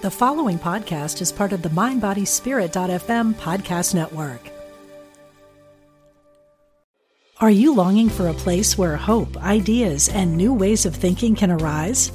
[0.00, 4.48] The following podcast is part of the MindBodySpirit.fm podcast network.
[7.40, 11.50] Are you longing for a place where hope, ideas, and new ways of thinking can
[11.50, 12.12] arise?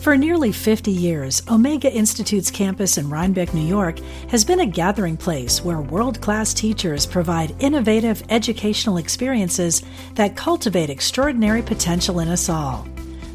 [0.00, 3.98] For nearly 50 years, Omega Institute's campus in Rhinebeck, New York,
[4.30, 9.82] has been a gathering place where world class teachers provide innovative educational experiences
[10.14, 12.88] that cultivate extraordinary potential in us all.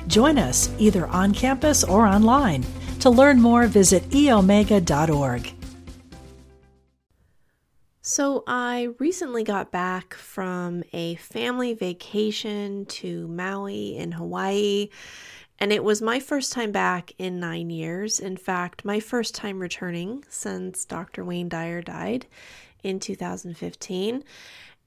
[0.08, 2.66] Join us either on campus or online
[3.02, 5.54] to learn more, visit eomega.org.
[8.04, 14.90] So, I recently got back from a family vacation to Maui in Hawaii,
[15.60, 18.20] and it was my first time back in nine years.
[18.20, 21.24] In fact, my first time returning since Dr.
[21.24, 22.26] Wayne Dyer died
[22.84, 24.24] in 2015.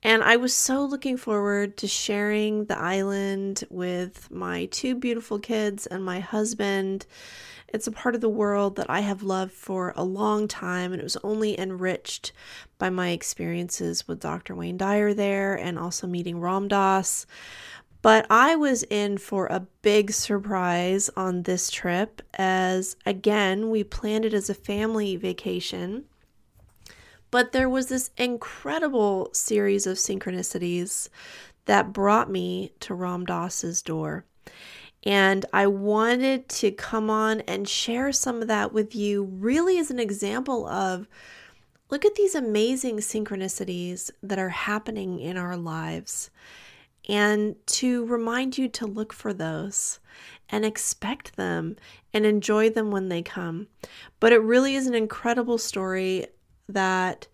[0.03, 5.87] And I was so looking forward to sharing the island with my two beautiful kids
[5.87, 7.07] and my husband
[7.75, 11.01] it's a part of the world that I have loved for a long time, and
[11.01, 12.33] it was only enriched
[12.79, 14.55] by my experiences with Dr.
[14.55, 17.27] Wayne Dyer there and also meeting Ram Dass.
[18.01, 24.25] But I was in for a big surprise on this trip, as again, we planned
[24.25, 26.05] it as a family vacation.
[27.33, 31.09] But there was this incredible series of synchronicities
[31.65, 34.27] that brought me to Ram Dass's door.
[35.05, 39.91] And I wanted to come on and share some of that with you, really as
[39.91, 41.07] an example of
[41.91, 46.31] look at these amazing synchronicities that are happening in our lives,
[47.07, 50.01] and to remind you to look for those
[50.49, 51.77] and expect them
[52.15, 53.67] and enjoy them when they come.
[54.21, 56.27] But it really is an incredible story
[56.69, 57.29] that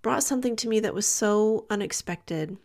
[0.00, 2.56] brought something to me that was so unexpected.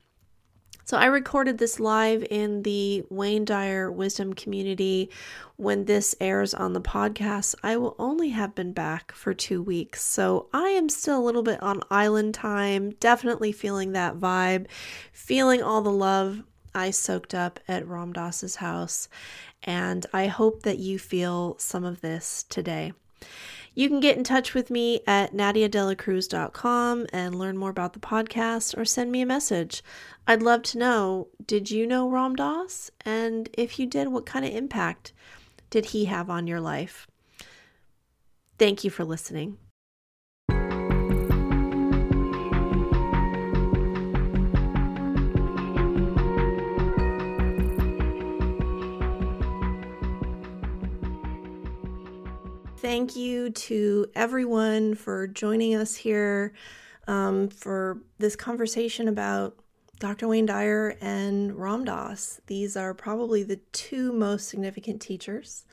[0.90, 5.12] So I recorded this live in the Wayne Dyer Wisdom community.
[5.56, 10.02] When this airs on the podcast, I will only have been back for two weeks.
[10.02, 14.66] So I am still a little bit on island time, definitely feeling that vibe,
[15.12, 16.42] feeling all the love
[16.74, 19.10] I soaked up at Ram Dass's house.
[19.62, 22.94] And I hope that you feel some of this today.
[23.74, 28.78] You can get in touch with me at nadiadelacruz.com and learn more about the podcast
[28.78, 29.84] or send me a message.
[30.28, 32.92] I'd love to know did you know Ram Dass?
[33.06, 35.14] And if you did, what kind of impact
[35.70, 37.08] did he have on your life?
[38.58, 39.58] Thank you for listening.
[52.82, 56.54] Thank you to everyone for joining us here
[57.10, 59.58] um, for this conversation about
[60.00, 60.30] Dr.
[60.30, 62.40] Wayne Dyer and Ram Dass.
[62.48, 65.66] These are probably the two most significant teachers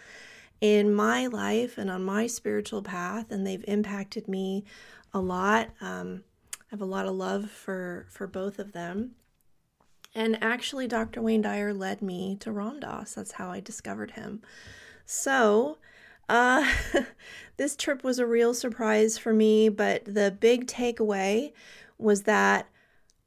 [0.60, 4.64] in my life and on my spiritual path, and they've impacted me
[5.14, 5.68] a lot.
[5.80, 6.24] Um,
[6.60, 9.12] I have a lot of love for for both of them.
[10.12, 11.22] And actually, Dr.
[11.22, 13.14] Wayne Dyer led me to Ram Dass.
[13.14, 14.42] That's how I discovered him.
[15.04, 15.78] So,
[16.28, 16.70] uh,
[17.56, 21.53] this trip was a real surprise for me, but the big takeaway
[21.98, 22.69] was that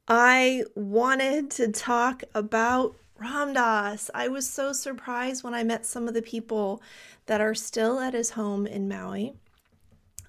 [0.08, 4.10] I wanted to talk about Ram Dass.
[4.14, 6.82] I was so surprised when I met some of the people
[7.26, 9.34] that are still at his home in Maui.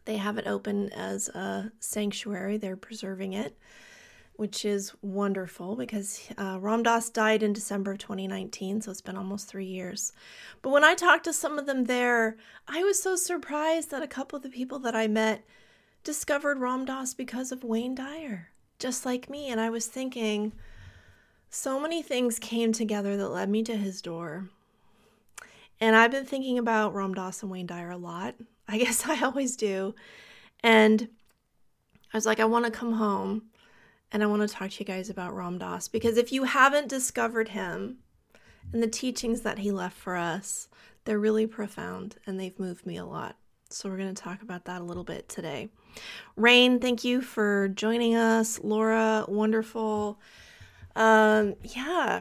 [0.06, 3.58] They have it open as a sanctuary, they're preserving it
[4.36, 9.18] which is wonderful because uh, Ram Dass died in December of 2019, so it's been
[9.18, 10.14] almost three years.
[10.62, 12.38] But when I talked to some of them there,
[12.68, 15.44] I was so surprised that a couple of the people that I met
[16.04, 18.50] discovered Ram Dass because of Wayne Dyer,
[18.80, 19.50] just like me.
[19.50, 20.54] And I was thinking,
[21.50, 24.50] so many things came together that led me to his door.
[25.80, 28.36] And I've been thinking about Ram Dass and Wayne Dyer a lot.
[28.68, 29.94] I guess I always do.
[30.64, 31.10] And
[32.14, 33.44] I was like, I want to come home
[34.12, 36.90] and I want to talk to you guys about Ram Dass because if you haven't
[36.90, 37.98] discovered him
[38.74, 40.68] and the teachings that he left for us,
[41.06, 43.38] they're really profound and they've moved me a lot.
[43.70, 45.70] So we're going to talk about that a little bit today.
[46.36, 48.60] Rain, thank you for joining us.
[48.62, 50.20] Laura, wonderful.
[50.96, 52.20] Um, yeah.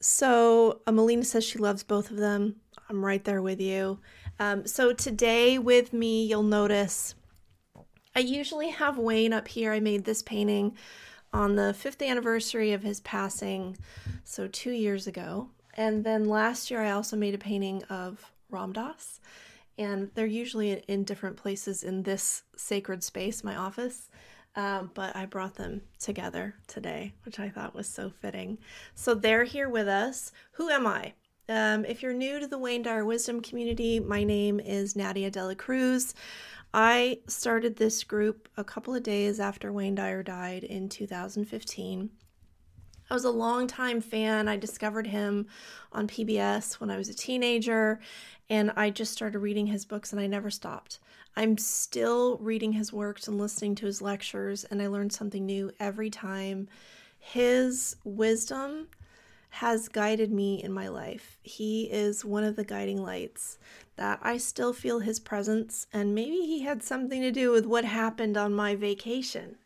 [0.00, 2.56] So Melina says she loves both of them.
[2.88, 3.98] I'm right there with you.
[4.38, 7.14] Um, so today with me, you'll notice
[8.16, 9.72] I usually have Wayne up here.
[9.72, 10.76] I made this painting
[11.32, 13.76] on the fifth anniversary of his passing,
[14.24, 15.48] so two years ago.
[15.74, 19.20] And then last year, I also made a painting of Ram Dass,
[19.78, 24.10] and they're usually in different places in this sacred space, my office.
[24.56, 28.58] Um, but I brought them together today, which I thought was so fitting.
[28.96, 30.32] So they're here with us.
[30.52, 31.12] Who am I?
[31.48, 35.54] Um, if you're new to the Wayne Dyer Wisdom community, my name is Nadia Dela
[35.54, 36.14] Cruz.
[36.72, 42.10] I started this group a couple of days after Wayne Dyer died in 2015.
[43.10, 44.46] I was a longtime fan.
[44.46, 45.48] I discovered him
[45.90, 47.98] on PBS when I was a teenager,
[48.48, 51.00] and I just started reading his books and I never stopped.
[51.36, 55.72] I'm still reading his works and listening to his lectures, and I learn something new
[55.80, 56.68] every time.
[57.18, 58.86] His wisdom
[59.50, 61.38] has guided me in my life.
[61.42, 63.58] He is one of the guiding lights
[63.96, 67.84] that I still feel his presence, and maybe he had something to do with what
[67.84, 69.56] happened on my vacation.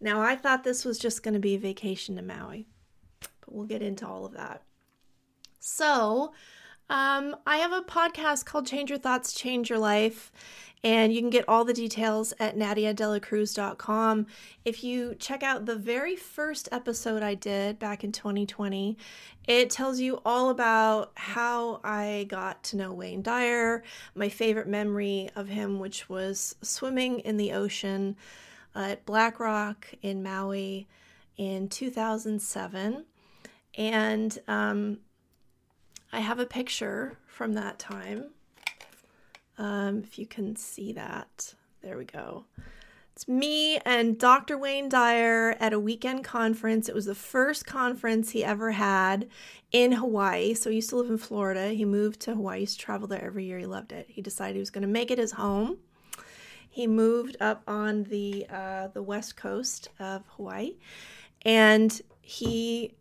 [0.00, 2.66] Now, I thought this was just going to be a vacation to Maui,
[3.20, 4.62] but we'll get into all of that.
[5.60, 6.32] So,
[6.90, 10.32] um, I have a podcast called Change Your Thoughts, Change Your Life,
[10.84, 14.26] and you can get all the details at nadiadelacruz.com.
[14.64, 18.96] If you check out the very first episode I did back in 2020,
[19.46, 23.84] it tells you all about how I got to know Wayne Dyer,
[24.14, 28.16] my favorite memory of him, which was swimming in the ocean
[28.74, 30.88] at Black Rock in Maui
[31.36, 33.04] in 2007.
[33.78, 34.98] And um,
[36.12, 38.30] I have a picture from that time.
[39.58, 42.44] Um, if you can see that, there we go.
[43.14, 44.56] It's me and Dr.
[44.56, 46.88] Wayne Dyer at a weekend conference.
[46.88, 49.28] It was the first conference he ever had
[49.70, 50.54] in Hawaii.
[50.54, 51.68] So he used to live in Florida.
[51.68, 53.58] He moved to Hawaii, he used to travel there every year.
[53.58, 54.06] He loved it.
[54.08, 55.76] He decided he was going to make it his home.
[56.70, 60.76] He moved up on the uh, the west coast of Hawaii,
[61.42, 62.94] and he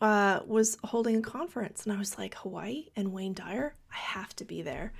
[0.00, 1.84] uh, was holding a conference.
[1.84, 4.92] And I was like, Hawaii and Wayne Dyer, I have to be there.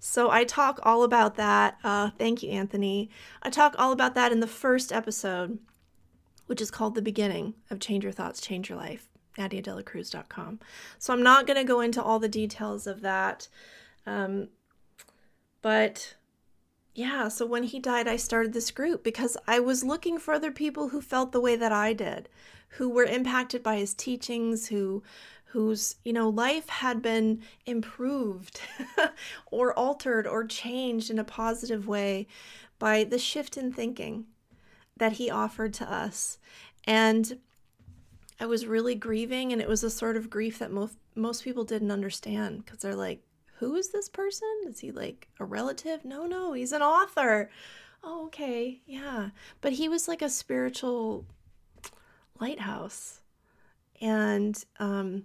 [0.00, 1.78] So I talk all about that.
[1.84, 3.10] Uh, thank you, Anthony.
[3.42, 5.58] I talk all about that in the first episode,
[6.46, 10.58] which is called The Beginning of Change Your Thoughts, Change Your Life, NadiaDelaCruz.com.
[10.98, 13.48] So I'm not going to go into all the details of that.
[14.06, 14.48] Um,
[15.60, 16.14] but
[16.94, 20.50] yeah, so when he died, I started this group because I was looking for other
[20.50, 22.30] people who felt the way that I did,
[22.70, 25.02] who were impacted by his teachings, who
[25.52, 28.60] whose you know life had been improved
[29.50, 32.26] or altered or changed in a positive way
[32.78, 34.26] by the shift in thinking
[34.96, 36.38] that he offered to us.
[36.86, 37.38] And
[38.38, 41.64] i was really grieving and it was a sort of grief that most most people
[41.64, 43.22] didn't understand because they're like
[43.60, 44.48] who is this person?
[44.66, 46.02] Is he like a relative?
[46.02, 47.50] No no he's an author.
[48.02, 49.30] Oh okay yeah.
[49.60, 51.26] But he was like a spiritual
[52.40, 53.20] lighthouse.
[54.00, 55.24] And um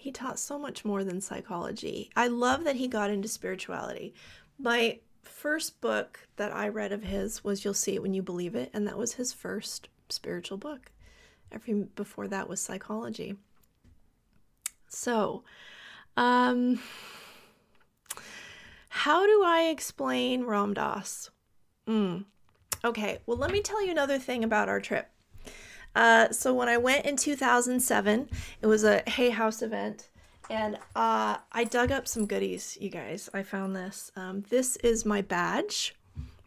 [0.00, 2.10] he taught so much more than psychology.
[2.16, 4.14] I love that he got into spirituality.
[4.58, 8.54] My first book that I read of his was You'll See It When You Believe
[8.54, 10.90] It, and that was his first spiritual book.
[11.52, 13.36] Every before that was psychology.
[14.88, 15.44] So,
[16.16, 16.80] um,
[18.88, 21.30] how do I explain Ram Dass?
[21.86, 22.24] Mm.
[22.84, 25.10] Okay, well, let me tell you another thing about our trip.
[25.94, 28.28] Uh, so when I went in 2007,
[28.62, 30.08] it was a Hay House event,
[30.48, 33.28] and uh, I dug up some goodies, you guys.
[33.34, 34.12] I found this.
[34.16, 35.94] Um, this is my badge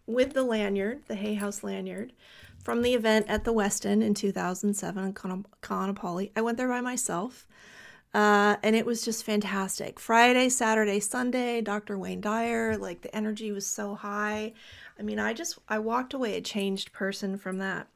[0.05, 2.13] with the lanyard, the Hay House lanyard,
[2.63, 6.31] from the event at the Westin in 2007 in Kaanapali.
[6.35, 7.47] I went there by myself.
[8.13, 9.99] Uh, and it was just fantastic.
[9.99, 11.97] Friday, Saturday, Sunday, Dr.
[11.97, 14.53] Wayne Dyer, like the energy was so high.
[14.99, 17.87] I mean, I just I walked away a changed person from that.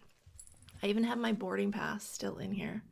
[0.81, 2.84] I even have my boarding pass still in here.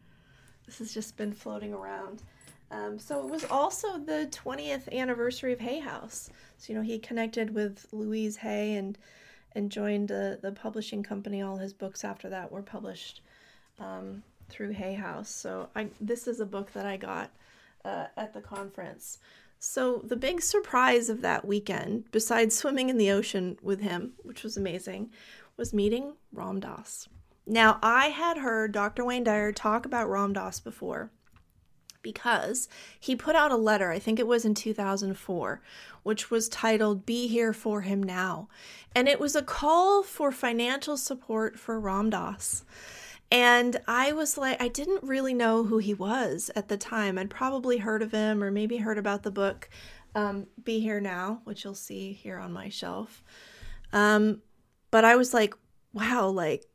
[0.66, 2.24] This has just been floating around.
[2.72, 6.30] Um, so it was also the 20th anniversary of Hay House.
[6.58, 8.98] So you know he connected with Louise Hay and
[9.54, 11.42] and joined the the publishing company.
[11.42, 13.22] All his books after that were published
[13.80, 15.30] um, through Hay House.
[15.30, 17.32] So I this is a book that I got
[17.84, 19.20] uh, at the conference.
[19.60, 24.44] So the big surprise of that weekend, besides swimming in the ocean with him, which
[24.44, 25.12] was amazing,
[25.58, 27.08] was meeting Ram Dass.
[27.48, 29.06] Now, I had heard Dr.
[29.06, 31.12] Wayne Dyer talk about Ram Dass before
[32.02, 35.62] because he put out a letter, I think it was in 2004,
[36.04, 38.48] which was titled Be Here for Him Now.
[38.96, 42.64] And it was a call for financial support for Ram Dass.
[43.32, 47.18] And I was like, I didn't really know who he was at the time.
[47.18, 49.68] I'd probably heard of him or maybe heard about the book
[50.14, 53.24] um, Be Here Now, which you'll see here on my shelf.
[53.92, 54.42] Um,
[54.92, 55.56] but I was like,
[55.92, 56.66] wow, like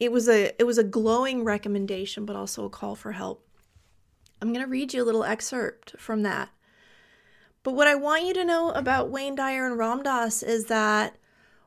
[0.00, 3.46] it was a it was a glowing recommendation but also a call for help.
[4.40, 6.50] I'm going to read you a little excerpt from that.
[7.62, 11.16] But what I want you to know about Wayne Dyer and Ram Dass is that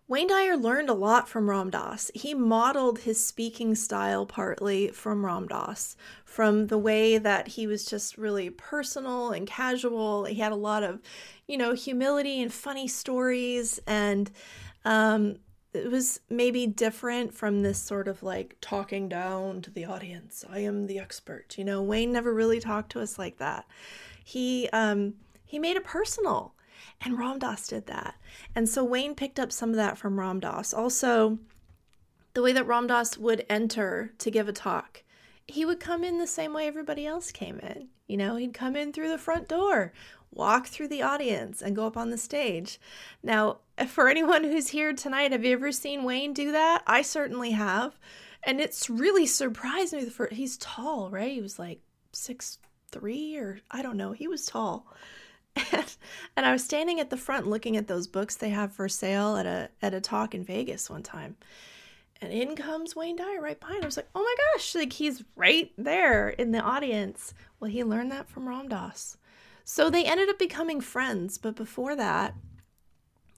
[0.08, 2.12] Wayne Dyer learned a lot from Ram Dass.
[2.14, 7.84] He modeled his speaking style partly from Ram Dass, from the way that he was
[7.84, 10.26] just really personal and casual.
[10.26, 11.02] He had a lot of,
[11.48, 14.32] you know, humility and funny stories, and
[14.86, 15.40] um,
[15.74, 20.44] it was maybe different from this sort of like talking down to the audience.
[20.50, 21.58] I am the expert.
[21.58, 23.66] You know, Wayne never really talked to us like that.
[24.24, 26.54] He um, he made it personal
[27.02, 28.16] and Ram Dass did that.
[28.56, 30.74] And so Wayne picked up some of that from Ram Dass.
[30.74, 31.40] Also,
[32.34, 35.04] the way that Ram Dass would enter to give a talk,
[35.46, 37.90] he would come in the same way everybody else came in.
[38.08, 39.94] You know, he'd come in through the front door,
[40.32, 42.80] walk through the audience, and go up on the stage.
[43.22, 46.84] Now, for anyone who's here tonight, have you ever seen Wayne do that?
[46.88, 47.98] I certainly have.
[48.44, 50.06] And it's really surprised me.
[50.06, 51.32] For he's tall, right?
[51.32, 51.82] He was like
[52.12, 52.60] six
[52.92, 54.14] three or I don't know.
[54.14, 54.88] He was tall.
[55.72, 55.96] And,
[56.36, 59.36] and I was standing at the front looking at those books they have for sale
[59.38, 61.36] at a at a talk in Vegas one time.
[62.22, 63.84] And in comes Wayne Dyer right behind.
[63.84, 67.34] I was like, oh my gosh, like he's right there in the audience.
[67.60, 69.18] Well, he learned that from Ram Dass.
[69.64, 71.38] So they ended up becoming friends.
[71.38, 72.36] But before that,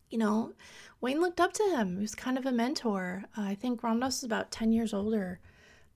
[0.10, 0.54] you know,
[1.02, 1.96] Wayne looked up to him.
[1.96, 3.26] He was kind of a mentor.
[3.38, 5.40] Uh, I think Ram Dass was about 10 years older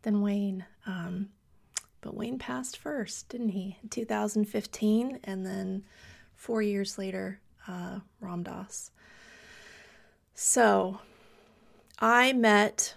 [0.03, 0.65] than Wayne.
[0.85, 1.29] Um,
[2.01, 3.77] but Wayne passed first, didn't he?
[3.81, 5.19] In 2015.
[5.23, 5.83] And then
[6.35, 8.91] four years later, uh, Ram Dass.
[10.35, 10.99] So
[11.99, 12.95] I met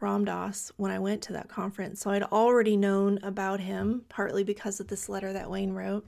[0.00, 2.00] Ram Dass when I went to that conference.
[2.00, 6.06] So I'd already known about him, partly because of this letter that Wayne wrote.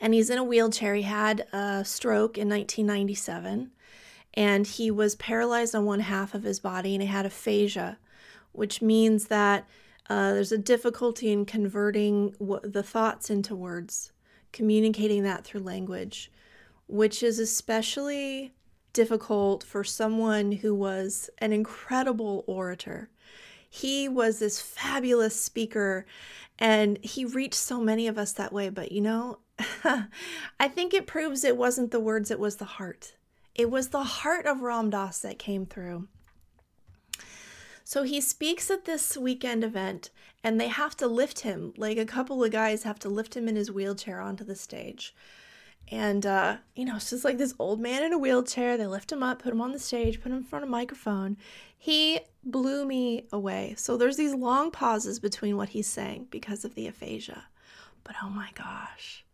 [0.00, 0.94] And he's in a wheelchair.
[0.94, 3.70] He had a stroke in 1997,
[4.34, 7.98] and he was paralyzed on one half of his body, and he had aphasia,
[8.52, 9.66] which means that
[10.08, 14.12] uh, there's a difficulty in converting w- the thoughts into words
[14.52, 16.32] communicating that through language,
[16.86, 18.54] which is especially
[18.94, 23.10] difficult for someone who was an incredible orator.
[23.68, 26.06] He was this fabulous speaker
[26.58, 28.70] and he reached so many of us that way.
[28.70, 29.40] But you know,
[30.60, 33.14] I think it proves it wasn't the words, it was the heart.
[33.54, 36.08] It was the heart of Ram Dass that came through.
[37.84, 40.10] So he speaks at this weekend event,
[40.42, 41.72] and they have to lift him.
[41.76, 45.14] Like a couple of guys have to lift him in his wheelchair onto the stage.
[45.88, 48.76] And, uh, you know, it's just like this old man in a wheelchair.
[48.76, 50.72] They lift him up, put him on the stage, put him in front of a
[50.72, 51.36] microphone.
[51.78, 53.74] He blew me away.
[53.78, 57.44] So there's these long pauses between what he's saying because of the aphasia.
[58.02, 59.24] But oh my gosh,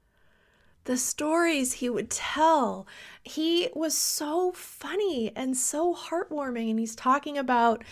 [0.84, 2.86] the stories he would tell.
[3.22, 6.70] He was so funny and so heartwarming.
[6.70, 7.84] And he's talking about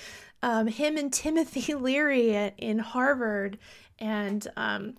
[0.42, 3.59] um, him and Timothy Leary at, in Harvard
[3.99, 4.94] and um,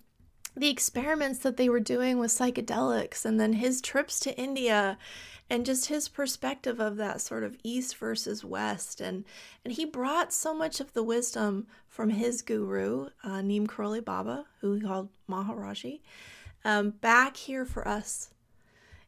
[0.55, 4.97] the experiments that they were doing with psychedelics, and then his trips to India
[5.49, 9.25] and just his perspective of that sort of east versus west and
[9.65, 14.45] and he brought so much of the wisdom from his guru uh, Neem Karoli Baba
[14.61, 15.99] who he called Maharaji
[16.63, 18.29] um, back here for us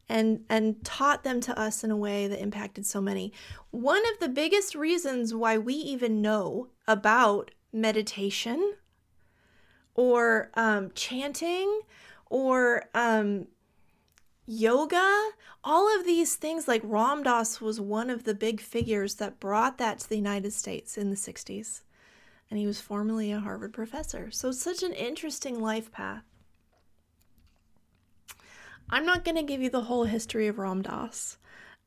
[0.09, 3.31] and and taught them to us in a way that impacted so many.
[3.71, 8.73] One of the biggest reasons why we even know about meditation
[9.95, 11.81] or um, chanting
[12.29, 13.47] or um,
[14.45, 15.29] yoga,
[15.63, 19.77] all of these things, like Ram Dass was one of the big figures that brought
[19.77, 21.81] that to the United States in the 60s.
[22.49, 24.29] And he was formerly a Harvard professor.
[24.29, 26.23] So, such an interesting life path.
[28.89, 31.37] I'm not going to give you the whole history of Ram Dass.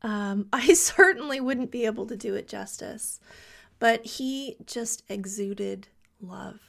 [0.02, 3.20] Um, I certainly wouldn't be able to do it justice,
[3.78, 5.88] but he just exuded
[6.20, 6.60] love.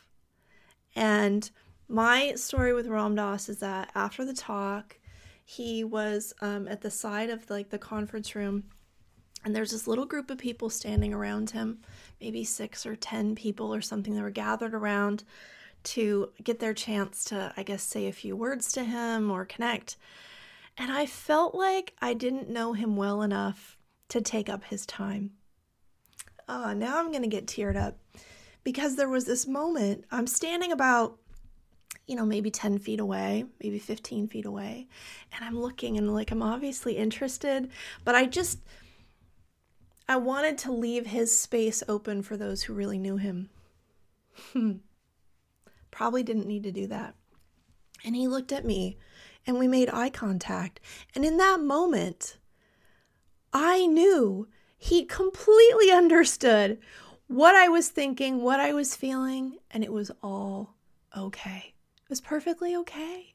[0.96, 1.50] And
[1.88, 4.98] my story with Ram Dass is that after the talk,
[5.46, 8.66] he was um, at the side of like the conference room,
[9.46, 11.80] and there's this little group of people standing around him,
[12.20, 15.24] maybe six or ten people or something that were gathered around
[15.88, 19.96] to get their chance to, I guess, say a few words to him or connect.
[20.78, 23.78] And I felt like I didn't know him well enough
[24.10, 25.32] to take up his time.
[26.50, 27.98] Oh, now I'm going to get teared up
[28.64, 30.06] because there was this moment.
[30.12, 31.18] I'm standing about,
[32.06, 34.88] you know, maybe 10 feet away, maybe 15 feet away,
[35.34, 37.70] and I'm looking and like I'm obviously interested,
[38.06, 38.60] but I just,
[40.08, 43.50] I wanted to leave his space open for those who really knew him.
[45.98, 47.16] Probably didn't need to do that.
[48.06, 49.00] And he looked at me
[49.48, 50.80] and we made eye contact.
[51.16, 52.38] And in that moment,
[53.52, 56.78] I knew he completely understood
[57.26, 60.76] what I was thinking, what I was feeling, and it was all
[61.18, 61.74] okay.
[62.04, 63.34] It was perfectly okay.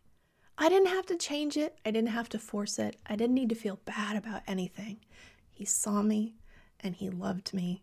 [0.57, 1.77] I didn't have to change it.
[1.85, 2.95] I didn't have to force it.
[3.05, 5.01] I didn't need to feel bad about anything.
[5.51, 6.37] He saw me
[6.79, 7.83] and he loved me,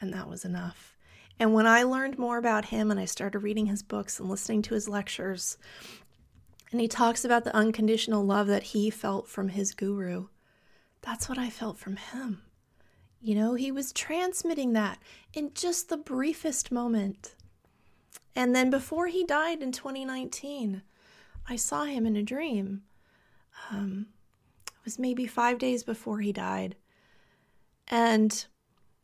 [0.00, 0.95] and that was enough.
[1.38, 4.62] And when I learned more about him and I started reading his books and listening
[4.62, 5.58] to his lectures,
[6.72, 10.28] and he talks about the unconditional love that he felt from his guru,
[11.02, 12.42] that's what I felt from him.
[13.20, 14.98] You know, he was transmitting that
[15.32, 17.34] in just the briefest moment.
[18.34, 20.82] And then before he died in 2019,
[21.48, 22.82] I saw him in a dream.
[23.70, 24.06] Um,
[24.66, 26.76] it was maybe five days before he died.
[27.88, 28.44] And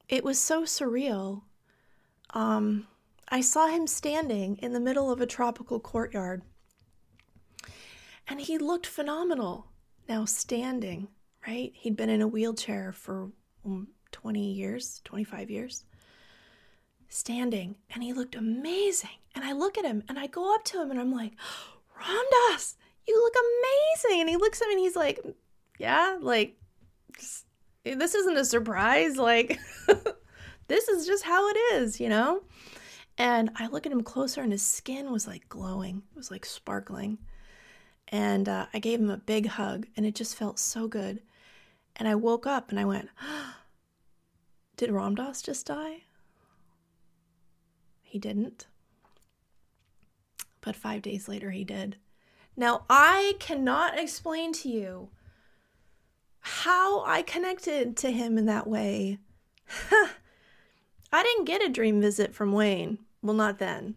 [0.08, 1.42] it was so surreal.
[2.32, 2.86] Um,
[3.28, 6.42] I saw him standing in the middle of a tropical courtyard.
[8.28, 9.66] And he looked phenomenal
[10.08, 11.08] now standing,
[11.46, 11.72] right?
[11.74, 13.30] He'd been in a wheelchair for
[13.64, 15.84] um, 20 years, 25 years,
[17.08, 19.10] standing, and he looked amazing.
[19.34, 21.32] And I look at him and I go up to him and I'm like,
[21.96, 24.20] Ram Dass, you look amazing.
[24.20, 25.20] And he looks at me and he's like,
[25.78, 26.56] Yeah, like,
[27.84, 29.16] this isn't a surprise.
[29.16, 29.58] Like,
[30.69, 32.42] this is just how it is, you know?
[33.19, 36.45] And I look at him closer and his skin was like glowing, it was like
[36.45, 37.19] sparkling.
[38.09, 41.21] And uh, I gave him a big hug and it just felt so good.
[41.97, 43.09] And I woke up and I went,
[44.76, 46.02] Did Ram Dass just die?
[48.02, 48.66] He didn't.
[50.61, 51.97] But five days later, he did.
[52.57, 55.09] Now, I cannot explain to you
[56.40, 59.19] how I connected to him in that way.
[61.12, 62.99] I didn't get a dream visit from Wayne.
[63.23, 63.97] Well, not then.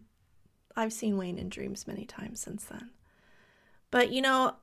[0.76, 2.90] I've seen Wayne in dreams many times since then.
[3.90, 4.56] But you know,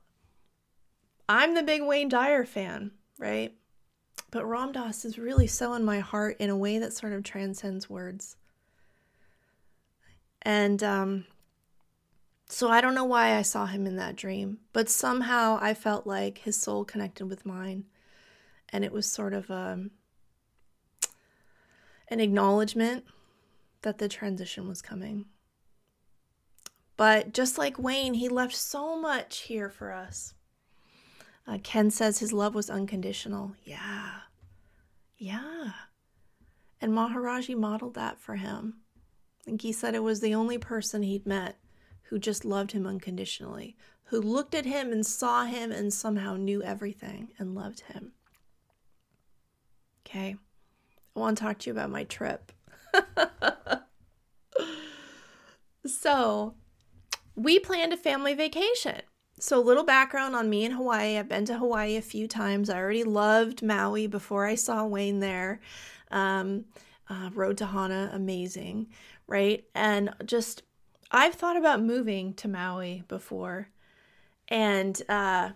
[1.27, 3.53] I'm the big Wayne Dyer fan, right?
[4.29, 7.23] But Ram Dass is really so in my heart in a way that sort of
[7.23, 8.35] transcends words.
[10.43, 11.25] And um,
[12.47, 16.05] so I don't know why I saw him in that dream, but somehow I felt
[16.05, 17.85] like his soul connected with mine.
[18.69, 19.91] And it was sort of a, um,
[22.07, 23.05] an acknowledgement
[23.81, 25.25] that the transition was coming.
[26.95, 30.33] But just like Wayne, he left so much here for us.
[31.47, 33.55] Uh, Ken says his love was unconditional.
[33.63, 34.11] Yeah.
[35.17, 35.71] Yeah.
[36.79, 38.75] And Maharaji modeled that for him.
[39.41, 41.57] I think he said it was the only person he'd met
[42.03, 46.61] who just loved him unconditionally, who looked at him and saw him and somehow knew
[46.61, 48.13] everything and loved him.
[50.05, 50.37] Okay.
[51.15, 52.51] I want to talk to you about my trip.
[55.85, 56.55] so,
[57.35, 59.01] we planned a family vacation.
[59.39, 61.17] So, a little background on me in Hawaii.
[61.17, 62.69] I've been to Hawaii a few times.
[62.69, 65.59] I already loved Maui before I saw Wayne there.
[66.11, 66.65] Um,
[67.09, 68.87] uh, Road to Hana, amazing,
[69.27, 69.63] right?
[69.75, 70.63] And just,
[71.11, 73.69] I've thought about moving to Maui before.
[74.47, 75.49] And uh,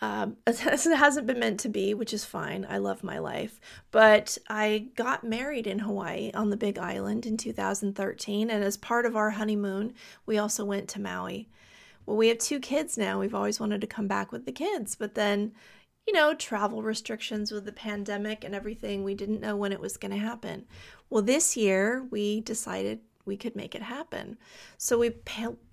[0.00, 2.66] um, it hasn't been meant to be, which is fine.
[2.68, 3.60] I love my life.
[3.90, 8.50] But I got married in Hawaii on the Big Island in 2013.
[8.50, 9.94] And as part of our honeymoon,
[10.26, 11.48] we also went to Maui.
[12.04, 13.18] Well, we have two kids now.
[13.18, 14.94] We've always wanted to come back with the kids.
[14.94, 15.52] But then,
[16.06, 19.96] you know, travel restrictions with the pandemic and everything, we didn't know when it was
[19.96, 20.66] going to happen.
[21.08, 24.38] Well, this year we decided we could make it happen.
[24.78, 25.12] So we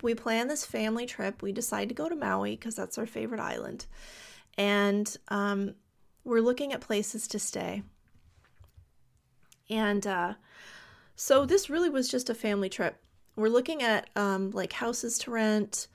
[0.02, 1.42] we plan this family trip.
[1.42, 3.86] We decide to go to Maui because that's our favorite island,
[4.58, 5.74] and um,
[6.24, 7.82] we're looking at places to stay.
[9.70, 10.34] And uh,
[11.16, 12.96] so this really was just a family trip.
[13.36, 15.86] We're looking at um, like houses to rent,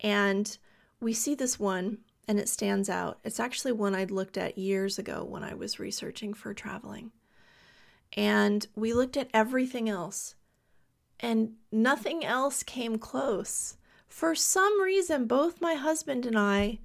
[0.00, 0.56] and
[1.00, 3.18] we see this one and it stands out.
[3.24, 7.10] It's actually one I'd looked at years ago when I was researching for traveling.
[8.16, 10.34] And we looked at everything else
[11.20, 13.76] and nothing else came close.
[14.08, 16.78] For some reason, both my husband and I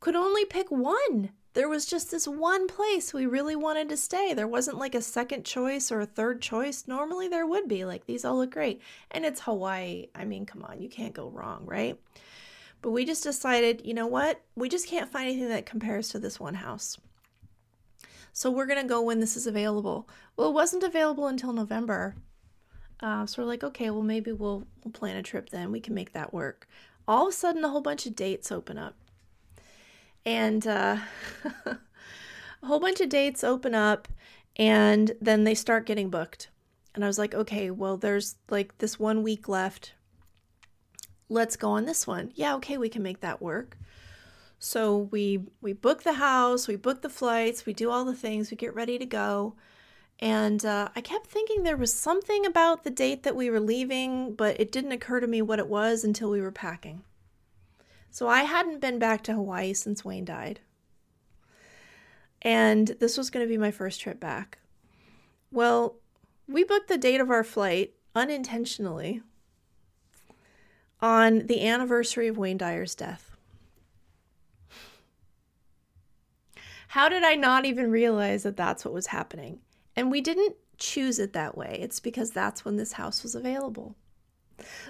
[0.00, 1.30] could only pick one.
[1.54, 4.34] There was just this one place we really wanted to stay.
[4.34, 6.88] There wasn't like a second choice or a third choice.
[6.88, 7.84] Normally there would be.
[7.84, 8.82] Like, these all look great.
[9.12, 10.08] And it's Hawaii.
[10.14, 11.98] I mean, come on, you can't go wrong, right?
[12.82, 14.40] But we just decided, you know what?
[14.56, 16.98] We just can't find anything that compares to this one house.
[18.32, 20.08] So we're going to go when this is available.
[20.36, 22.16] Well, it wasn't available until November.
[23.00, 25.72] Uh, so we're like, okay, well, maybe we'll, we'll plan a trip then.
[25.72, 26.68] We can make that work.
[27.06, 28.94] All of a sudden, a whole bunch of dates open up.
[30.24, 30.98] And uh,
[31.66, 34.08] a whole bunch of dates open up,
[34.56, 36.48] and then they start getting booked.
[36.94, 39.92] And I was like, okay, well, there's like this one week left.
[41.28, 42.32] Let's go on this one.
[42.34, 43.76] Yeah, okay, we can make that work.
[44.58, 48.50] So we we book the house, we book the flights, we do all the things,
[48.50, 49.56] we get ready to go.
[50.20, 54.34] And uh, I kept thinking there was something about the date that we were leaving,
[54.34, 57.02] but it didn't occur to me what it was until we were packing.
[58.10, 60.60] So I hadn't been back to Hawaii since Wayne died.
[62.42, 64.58] And this was going to be my first trip back.
[65.50, 65.96] Well,
[66.46, 69.22] we booked the date of our flight unintentionally
[71.00, 73.36] on the anniversary of Wayne Dyer's death.
[76.88, 79.58] How did I not even realize that that's what was happening?
[79.96, 81.78] And we didn't choose it that way.
[81.80, 83.96] It's because that's when this house was available.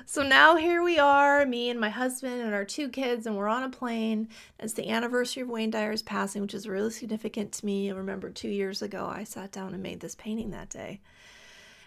[0.05, 3.49] So now here we are, me and my husband and our two kids, and we're
[3.49, 4.29] on a plane.
[4.59, 7.91] It's the anniversary of Wayne Dyer's passing, which is really significant to me.
[7.91, 11.01] I remember two years ago, I sat down and made this painting that day.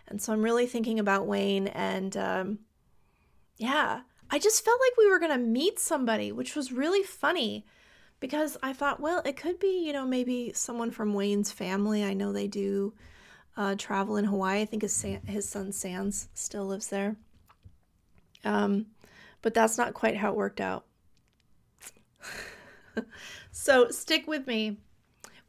[0.07, 2.59] And so I'm really thinking about Wayne, and um,
[3.57, 4.01] yeah,
[4.31, 7.65] I just felt like we were going to meet somebody, which was really funny
[8.19, 12.03] because I thought, well, it could be, you know, maybe someone from Wayne's family.
[12.03, 12.93] I know they do
[13.55, 14.61] uh, travel in Hawaii.
[14.61, 17.15] I think his, his son Sands still lives there.
[18.43, 18.87] Um,
[19.41, 20.85] but that's not quite how it worked out.
[23.51, 24.77] so stick with me.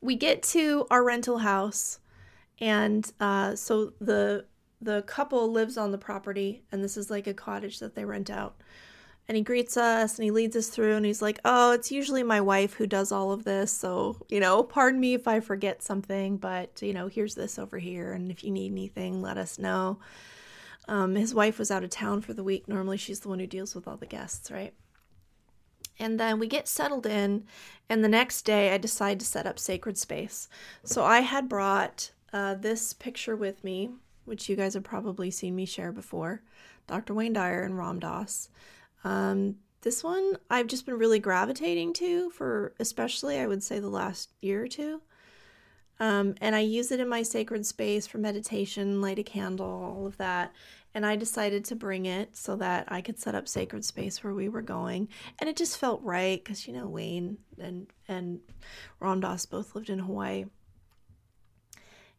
[0.00, 1.98] We get to our rental house,
[2.60, 4.46] and uh, so the
[4.80, 8.30] the couple lives on the property, and this is like a cottage that they rent
[8.30, 8.60] out.
[9.28, 12.22] And he greets us and he leads us through, and he's like, "Oh, it's usually
[12.22, 15.82] my wife who does all of this, so you know, pardon me if I forget
[15.82, 19.58] something, but you know, here's this over here, and if you need anything, let us
[19.58, 19.98] know."
[20.88, 22.66] Um, his wife was out of town for the week.
[22.66, 24.72] Normally, she's the one who deals with all the guests, right?
[25.98, 27.44] And then we get settled in,
[27.88, 30.48] and the next day I decide to set up sacred space.
[30.84, 33.90] So I had brought uh, this picture with me,
[34.24, 36.42] which you guys have probably seen me share before
[36.86, 37.14] Dr.
[37.14, 38.48] Wayne Dyer and Ram Dass.
[39.04, 43.88] Um, this one I've just been really gravitating to for especially, I would say, the
[43.88, 45.02] last year or two.
[46.00, 50.06] Um, and I use it in my sacred space for meditation, light a candle, all
[50.06, 50.52] of that
[50.94, 54.34] and I decided to bring it so that I could set up sacred space where
[54.34, 55.08] we were going.
[55.38, 58.40] And it just felt right because you know Wayne and and
[59.00, 60.46] Ram Dass both lived in Hawaii.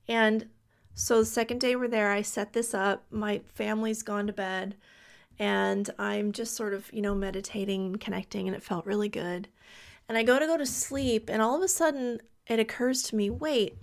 [0.07, 0.47] And
[0.93, 3.05] so the second day we're there, I set this up.
[3.11, 4.75] My family's gone to bed,
[5.39, 9.47] and I'm just sort of you know meditating, connecting, and it felt really good.
[10.07, 13.15] And I go to go to sleep, and all of a sudden it occurs to
[13.15, 13.77] me, wait,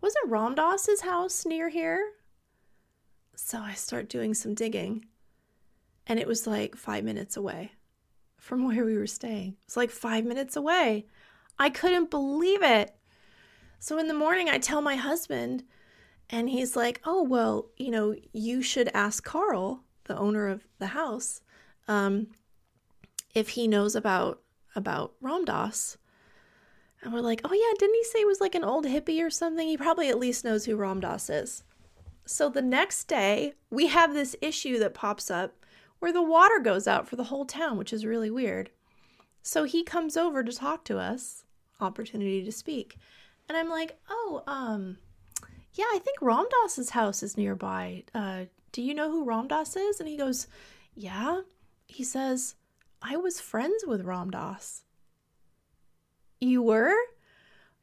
[0.00, 2.12] wasn't Ram house near here?
[3.36, 5.06] So I start doing some digging,
[6.06, 7.72] and it was like five minutes away
[8.36, 9.50] from where we were staying.
[9.50, 11.06] It was like five minutes away.
[11.58, 12.94] I couldn't believe it.
[13.80, 15.62] So in the morning, I tell my husband,
[16.30, 20.88] and he's like, Oh, well, you know, you should ask Carl, the owner of the
[20.88, 21.40] house,
[21.86, 22.28] um,
[23.34, 24.40] if he knows about
[24.74, 25.98] about Ram Dass.
[27.02, 29.30] And we're like, oh yeah, didn't he say he was like an old hippie or
[29.30, 29.68] something?
[29.68, 31.62] He probably at least knows who Ram Dass is.
[32.24, 35.54] So the next day, we have this issue that pops up
[36.00, 38.70] where the water goes out for the whole town, which is really weird.
[39.42, 41.44] So he comes over to talk to us,
[41.80, 42.96] opportunity to speak.
[43.48, 44.98] And I'm like, "Oh, um
[45.78, 48.04] yeah, I think Ram Dass's house is nearby.
[48.14, 50.46] Uh do you know who Ram Dass is?" And he goes,
[50.94, 51.42] "Yeah."
[51.86, 52.56] He says,
[53.00, 54.82] "I was friends with Ram Dass."
[56.40, 56.94] You were?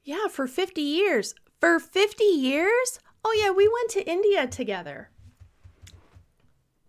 [0.03, 1.33] Yeah, for 50 years.
[1.59, 2.99] For 50 years?
[3.23, 5.09] Oh, yeah, we went to India together.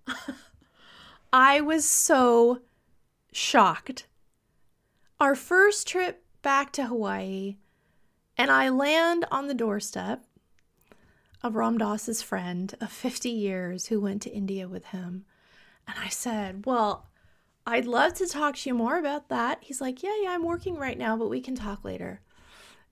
[1.33, 2.61] I was so
[3.33, 4.07] shocked.
[5.19, 7.57] Our first trip back to Hawaii,
[8.37, 10.25] and I land on the doorstep
[11.47, 15.25] of Ram Dass's friend of 50 years who went to India with him.
[15.87, 17.07] And I said, Well,
[17.65, 19.59] I'd love to talk to you more about that.
[19.61, 22.21] He's like, Yeah, yeah, I'm working right now, but we can talk later.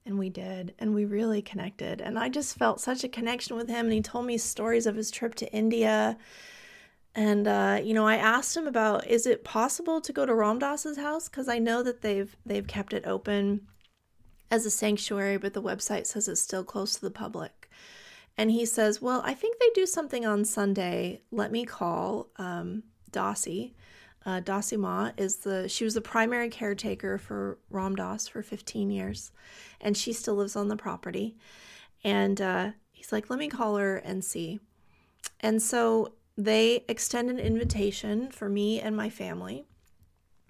[0.06, 2.00] And we did, and we really connected.
[2.00, 3.86] And I just felt such a connection with him.
[3.86, 6.16] And he told me stories of his trip to India.
[7.14, 10.60] And uh, you know, I asked him about is it possible to go to Ram
[10.60, 13.66] Dass's house because I know that they've they've kept it open
[14.48, 17.63] as a sanctuary, but the website says it's still closed to the public.
[18.36, 21.20] And he says, "Well, I think they do something on Sunday.
[21.30, 23.72] Let me call um, Dassi
[24.26, 24.40] uh,
[24.78, 29.32] Ma is the she was the primary caretaker for Ram Dass for 15 years,
[29.80, 31.36] and she still lives on the property.
[32.02, 34.60] And uh, he's like, let me call her and see.
[35.40, 39.64] And so they extend an invitation for me and my family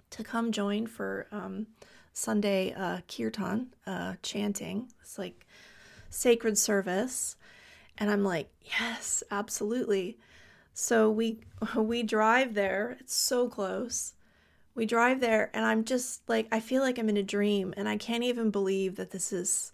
[0.09, 1.67] to come join for um,
[2.13, 4.89] Sunday uh, kirtan uh, chanting.
[5.01, 5.45] It's like
[6.09, 7.35] sacred service,
[7.97, 10.17] and I'm like, yes, absolutely.
[10.73, 11.39] So we
[11.75, 12.97] we drive there.
[12.99, 14.13] It's so close.
[14.75, 17.87] We drive there and I'm just like I feel like I'm in a dream and
[17.87, 19.71] I can't even believe that this is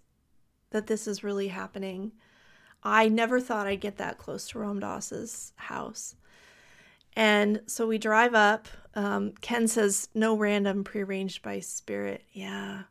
[0.70, 2.12] that this is really happening.
[2.84, 6.16] I never thought I'd get that close to Ram Dass's house.
[7.14, 8.68] And so we drive up.
[8.94, 12.24] Um, Ken says, no random prearranged by spirit.
[12.32, 12.82] Yeah.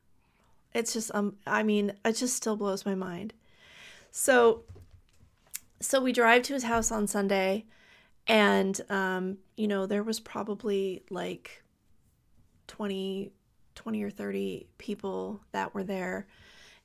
[0.74, 3.34] it's just um I mean, it just still blows my mind.
[4.12, 4.64] So
[5.82, 7.66] so we drive to his house on Sunday
[8.28, 11.64] and um you know, there was probably like
[12.68, 13.32] 20
[13.76, 16.28] 20 or 30 people that were there.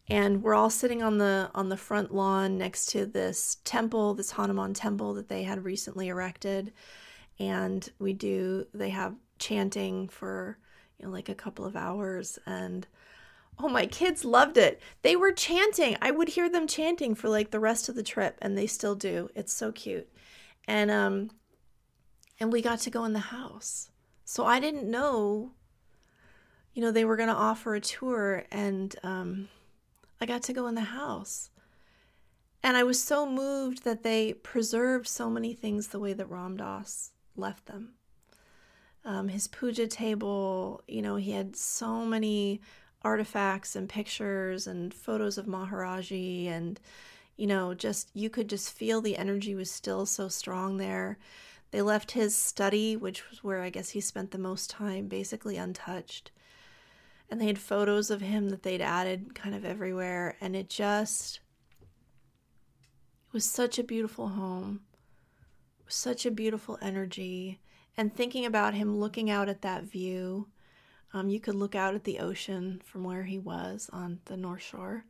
[0.08, 4.32] And we're all sitting on the on the front lawn next to this temple this
[4.32, 6.72] hanuman temple that they had recently erected.
[7.38, 10.58] And we do they have chanting for
[10.98, 12.38] you know like a couple of hours.
[12.46, 12.86] And
[13.58, 14.80] oh my kids loved it.
[15.02, 15.96] They were chanting.
[16.00, 18.94] I would hear them chanting for like the rest of the trip and they still
[18.94, 19.30] do.
[19.34, 20.08] It's so cute.
[20.68, 21.30] And um
[22.38, 23.90] and we got to go in the house.
[24.24, 25.52] So i didn't know
[26.74, 29.48] you know they were going to offer a tour and um
[30.20, 31.50] I got to go in the house.
[32.62, 36.56] And I was so moved that they preserved so many things the way that Ram
[36.56, 37.94] Dass left them.
[39.04, 42.60] Um, his puja table, you know, he had so many
[43.06, 46.80] artifacts and pictures and photos of Maharaji and
[47.36, 51.18] you know just you could just feel the energy was still so strong there.
[51.70, 55.56] They left his study which was where i guess he spent the most time basically
[55.56, 56.32] untouched.
[57.30, 61.40] And they had photos of him that they'd added kind of everywhere and it just
[63.28, 64.80] it was such a beautiful home
[65.88, 67.60] such a beautiful energy.
[67.96, 70.48] And thinking about him looking out at that view
[71.12, 74.62] um, you could look out at the ocean from where he was on the north
[74.62, 75.04] shore.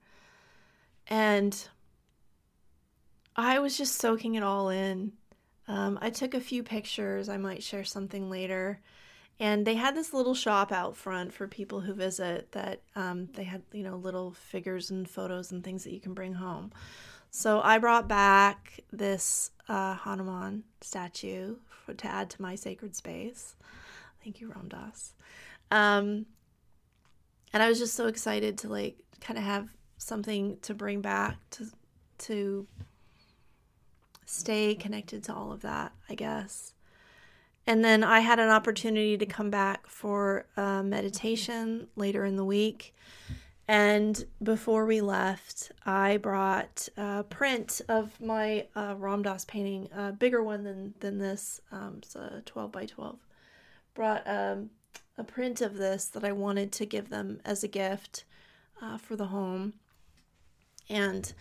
[1.09, 1.68] And
[3.38, 5.12] i was just soaking it all in.
[5.68, 7.28] Um, i took a few pictures.
[7.28, 8.80] I might share something later.
[9.38, 13.44] And they had this little shop out front for people who visit that um, they
[13.44, 16.72] had you know little figures and photos and things that you can bring home.
[17.30, 23.56] So i brought back this uh, hanuman statue for, to add to my sacred space.
[24.22, 25.12] Thank you ram dass
[25.70, 26.26] um,
[27.52, 31.37] and i was just so excited to like kind of have something to bring back
[31.50, 31.66] to
[32.18, 32.66] to
[34.24, 36.74] stay connected to all of that i guess
[37.66, 42.94] and then I had an opportunity to come back for meditation later in the week.
[43.68, 50.42] And before we left, I brought a print of my uh, Ram painting, a bigger
[50.44, 51.61] one than, than this.
[51.72, 53.18] Um, it's a 12 by 12.
[53.94, 54.70] Brought um,
[55.18, 58.24] a print of this that I wanted to give them as a gift
[58.81, 59.74] uh, for the home.
[60.88, 61.33] And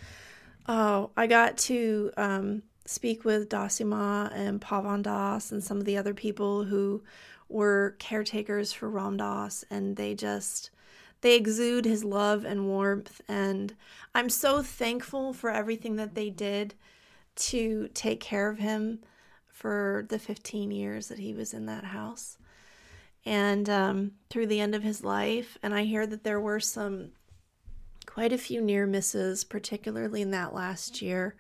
[0.68, 5.86] oh, I got to um, speak with Dassi Ma and Pavan Das and some of
[5.86, 7.04] the other people who
[7.50, 10.72] were caretakers for Ram Dass, and they just
[11.22, 13.74] they exude his love and warmth and
[14.14, 16.76] I'm so thankful for everything that they did
[17.36, 19.00] to take care of him
[19.48, 22.38] for the 15 years that he was in that house
[23.26, 27.12] and um, through the end of his life and I hear that there were some
[28.06, 31.36] quite a few near misses particularly in that last year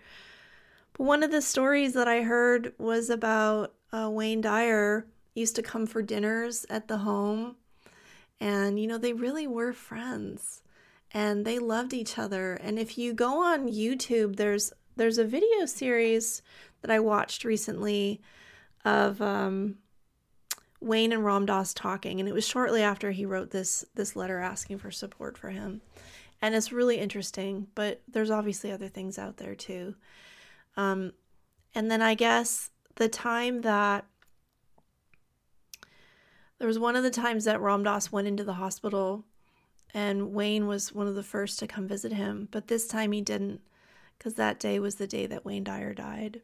[0.97, 5.61] but one of the stories that I heard was about uh, Wayne Dyer used to
[5.61, 7.57] come for dinners at the home.
[8.39, 10.61] And, you know, they really were friends
[11.11, 12.53] and they loved each other.
[12.53, 16.41] And if you go on YouTube, there's there's a video series
[16.81, 18.21] that I watched recently
[18.85, 19.77] of um,
[20.85, 24.39] Wayne and Ram Dass talking, and it was shortly after he wrote this this letter
[24.39, 25.81] asking for support for him,
[26.41, 27.67] and it's really interesting.
[27.73, 29.95] But there's obviously other things out there too.
[30.77, 31.13] Um,
[31.73, 34.05] and then I guess the time that
[36.59, 39.25] there was one of the times that Ram Dass went into the hospital
[39.93, 43.21] and Wayne was one of the first to come visit him, but this time he
[43.21, 43.61] didn't
[44.17, 46.41] because that day was the day that Wayne Dyer died.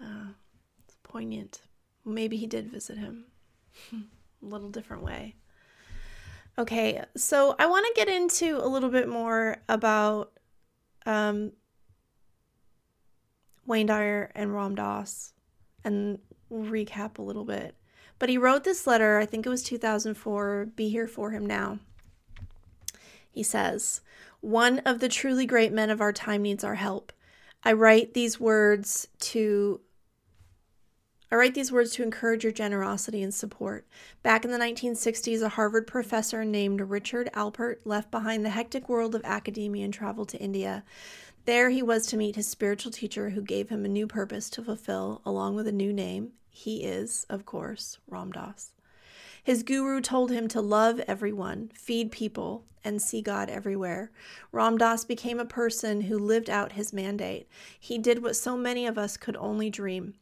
[0.00, 0.32] Uh,
[0.84, 1.60] it's poignant.
[2.06, 3.24] Maybe he did visit him
[3.92, 3.96] a
[4.40, 5.34] little different way.
[6.58, 10.32] Okay, so I want to get into a little bit more about
[11.04, 11.52] um,
[13.66, 15.34] Wayne Dyer and Ram Dass
[15.84, 16.18] and
[16.50, 17.74] recap a little bit.
[18.18, 21.80] But he wrote this letter, I think it was 2004, Be Here For Him Now.
[23.30, 24.00] He says,
[24.40, 27.12] One of the truly great men of our time needs our help.
[27.62, 29.80] I write these words to
[31.30, 33.84] I write these words to encourage your generosity and support.
[34.22, 39.14] Back in the 1960s, a Harvard professor named Richard Alpert left behind the hectic world
[39.16, 40.84] of academia and traveled to India.
[41.44, 44.62] There he was to meet his spiritual teacher who gave him a new purpose to
[44.62, 46.30] fulfill, along with a new name.
[46.48, 48.70] He is, of course, Ram Dass.
[49.42, 54.12] His guru told him to love everyone, feed people, and see God everywhere.
[54.52, 57.48] Ram Dass became a person who lived out his mandate.
[57.78, 60.14] He did what so many of us could only dream.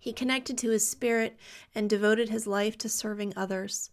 [0.00, 1.36] He connected to his spirit
[1.74, 3.90] and devoted his life to serving others.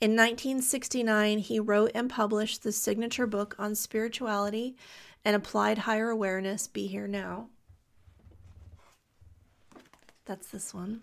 [0.00, 4.74] In 1969, he wrote and published the signature book on spirituality
[5.22, 7.50] and applied higher awareness, Be Here Now.
[10.24, 11.02] That's this one.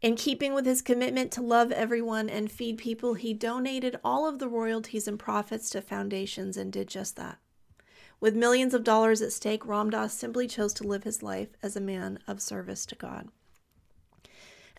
[0.00, 4.38] In keeping with his commitment to love everyone and feed people, he donated all of
[4.38, 7.38] the royalties and profits to foundations and did just that.
[8.24, 11.76] With millions of dollars at stake, Ram Dass simply chose to live his life as
[11.76, 13.28] a man of service to God.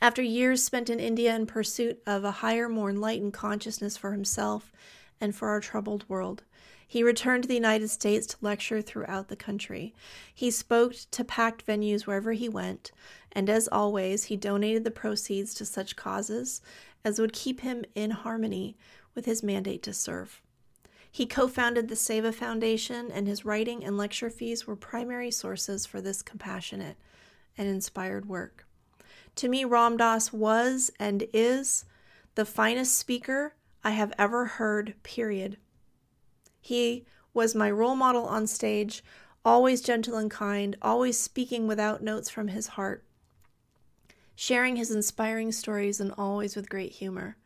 [0.01, 4.73] After years spent in India in pursuit of a higher, more enlightened consciousness for himself
[5.21, 6.41] and for our troubled world,
[6.87, 9.93] he returned to the United States to lecture throughout the country.
[10.33, 12.91] He spoke to packed venues wherever he went,
[13.31, 16.63] and as always, he donated the proceeds to such causes
[17.03, 18.75] as would keep him in harmony
[19.13, 20.41] with his mandate to serve.
[21.15, 25.85] He co founded the Seva Foundation, and his writing and lecture fees were primary sources
[25.85, 26.97] for this compassionate
[27.57, 28.67] and inspired work.
[29.35, 31.85] To me, Ram Dass was and is
[32.35, 35.55] the finest speaker I have ever heard, period.
[36.59, 39.01] He was my role model on stage,
[39.45, 43.05] always gentle and kind, always speaking without notes from his heart,
[44.35, 47.37] sharing his inspiring stories and always with great humor.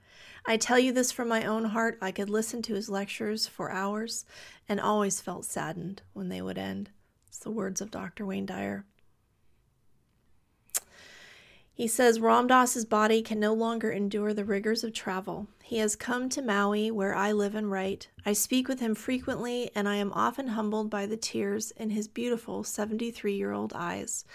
[0.49, 1.99] I tell you this from my own heart.
[2.01, 4.25] I could listen to his lectures for hours
[4.67, 6.89] and always felt saddened when they would end.
[7.27, 8.25] It's the words of Dr.
[8.25, 8.83] Wayne Dyer.
[11.71, 15.45] He says Ram Dass's body can no longer endure the rigors of travel.
[15.63, 18.07] He has come to Maui, where I live and write.
[18.25, 22.07] I speak with him frequently, and I am often humbled by the tears in his
[22.07, 24.25] beautiful 73 year old eyes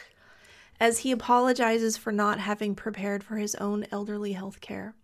[0.79, 4.94] as he apologizes for not having prepared for his own elderly health care,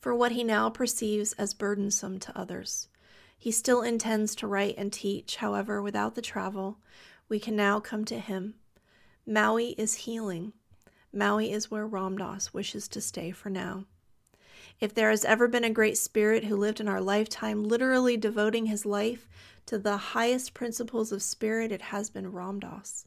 [0.00, 2.88] for what he now perceives as burdensome to others.
[3.36, 6.78] He still intends to write and teach, however, without the travel,
[7.28, 8.54] we can now come to him.
[9.26, 10.52] Maui is healing.
[11.12, 13.84] Maui is where Ram Dass wishes to stay for now.
[14.80, 18.66] If there has ever been a great spirit who lived in our lifetime, literally devoting
[18.66, 19.28] his life
[19.66, 23.06] to the highest principles of spirit, it has been Ram Dass.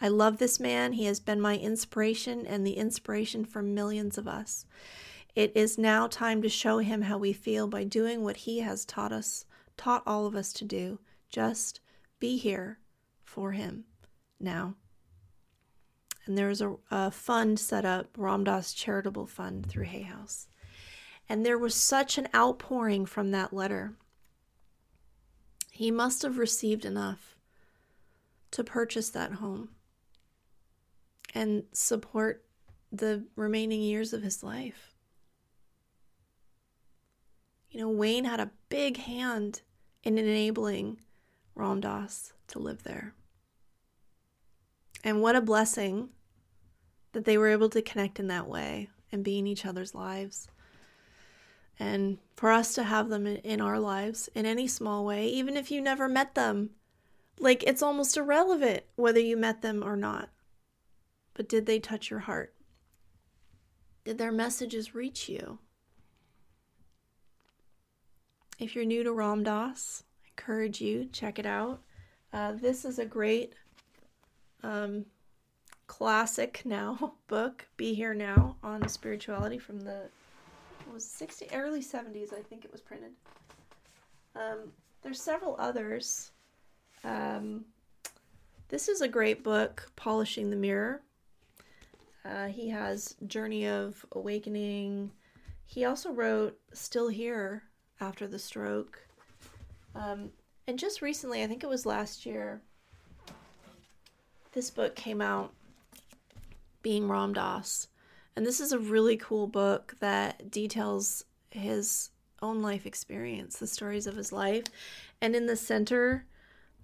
[0.00, 0.94] I love this man.
[0.94, 4.66] He has been my inspiration and the inspiration for millions of us.
[5.34, 8.84] It is now time to show him how we feel by doing what he has
[8.84, 11.00] taught us, taught all of us to do.
[11.28, 11.80] Just
[12.20, 12.78] be here
[13.24, 13.84] for him
[14.38, 14.74] now
[16.26, 20.48] and there was a, a fund set up, Ram Dass Charitable Fund through Hay House.
[21.28, 23.94] And there was such an outpouring from that letter.
[25.70, 27.36] He must have received enough
[28.52, 29.70] to purchase that home
[31.34, 32.44] and support
[32.92, 34.93] the remaining years of his life.
[37.74, 39.62] You know, Wayne had a big hand
[40.04, 41.00] in enabling
[41.56, 43.14] Ram Dass to live there.
[45.02, 46.10] And what a blessing
[47.14, 50.46] that they were able to connect in that way and be in each other's lives.
[51.76, 55.72] And for us to have them in our lives in any small way, even if
[55.72, 56.70] you never met them,
[57.40, 60.28] like it's almost irrelevant whether you met them or not.
[61.34, 62.54] But did they touch your heart?
[64.04, 65.58] Did their messages reach you?
[68.58, 71.80] If you're new to Ram Dass, I encourage you check it out.
[72.32, 73.54] Uh, this is a great
[74.62, 75.06] um,
[75.88, 80.08] classic now book, Be Here Now, on spirituality from the
[80.92, 83.10] was 60 early 70s, I think it was printed.
[84.36, 84.70] Um,
[85.02, 86.30] there's several others.
[87.02, 87.64] Um,
[88.68, 91.02] this is a great book, Polishing the Mirror.
[92.24, 95.10] Uh, he has Journey of Awakening.
[95.66, 97.64] He also wrote Still Here
[98.00, 99.06] after the stroke.
[99.94, 100.30] Um,
[100.66, 102.60] and just recently, I think it was last year,
[104.52, 105.52] this book came out,
[106.82, 107.88] Being Ram Dass.
[108.36, 112.10] And this is a really cool book that details his
[112.42, 114.64] own life experience, the stories of his life.
[115.20, 116.26] And in the center,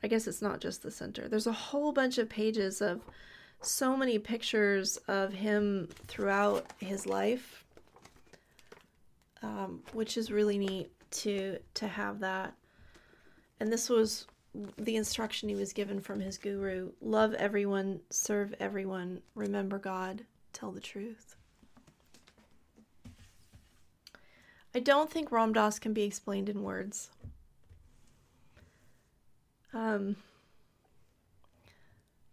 [0.02, 3.00] I guess it's not just the center, there's a whole bunch of pages of
[3.62, 7.64] so many pictures of him throughout his life,
[9.42, 12.54] um, which is really neat to to have that.
[13.58, 14.26] And this was
[14.78, 20.72] the instruction he was given from his guru love everyone, serve everyone, remember God, tell
[20.72, 21.36] the truth.
[24.74, 27.10] I don't think Ram Dass can be explained in words.
[29.72, 30.16] Um,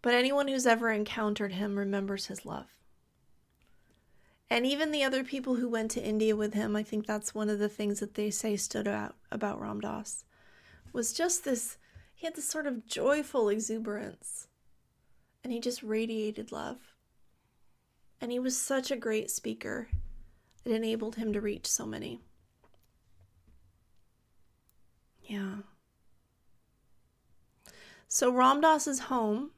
[0.02, 2.66] but anyone who's ever encountered him remembers his love.
[4.50, 7.50] And even the other people who went to India with him, I think that's one
[7.50, 10.24] of the things that they say stood out about Ram Dass
[10.92, 11.76] was just this
[12.14, 14.48] he had this sort of joyful exuberance,
[15.44, 16.78] and he just radiated love.
[18.20, 19.88] And he was such a great speaker.
[20.64, 22.20] it enabled him to reach so many.
[25.22, 25.58] Yeah.
[28.08, 29.52] So Ram Dass's home,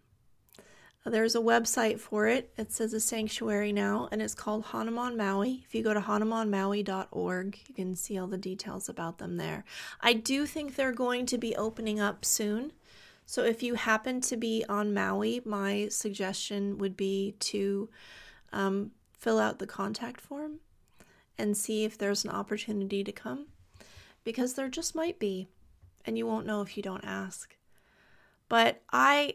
[1.07, 2.53] there's a website for it.
[2.59, 5.63] It says a sanctuary now, and it's called Hanuman Maui.
[5.65, 9.65] If you go to hanumanmaui.org, you can see all the details about them there.
[10.03, 12.73] I do think they're going to be opening up soon.
[13.25, 17.89] So if you happen to be on Maui, my suggestion would be to
[18.53, 20.59] um, fill out the contact form
[21.39, 23.47] and see if there's an opportunity to come
[24.25, 25.49] because there just might be
[26.05, 27.57] and you won't know if you don't ask.
[28.49, 29.35] But I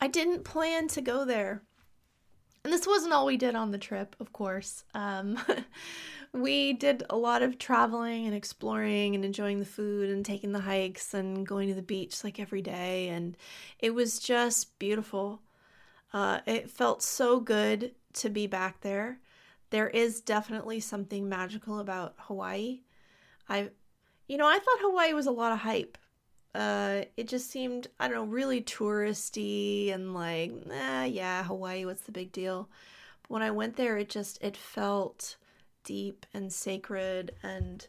[0.00, 1.62] I didn't plan to go there.
[2.64, 4.82] And this wasn't all we did on the trip, of course.
[4.92, 5.38] Um,
[6.32, 10.60] we did a lot of traveling and exploring and enjoying the food and taking the
[10.60, 13.08] hikes and going to the beach like every day.
[13.08, 13.36] And
[13.78, 15.42] it was just beautiful.
[16.12, 19.20] Uh, it felt so good to be back there.
[19.70, 22.80] There is definitely something magical about Hawaii.
[23.48, 23.70] I
[24.28, 25.98] you know, I thought Hawaii was a lot of hype.
[26.56, 32.12] Uh, it just seemed, I don't know, really touristy and like, yeah, Hawaii, what's the
[32.12, 32.70] big deal?
[33.22, 35.36] But when I went there, it just, it felt
[35.84, 37.86] deep and sacred and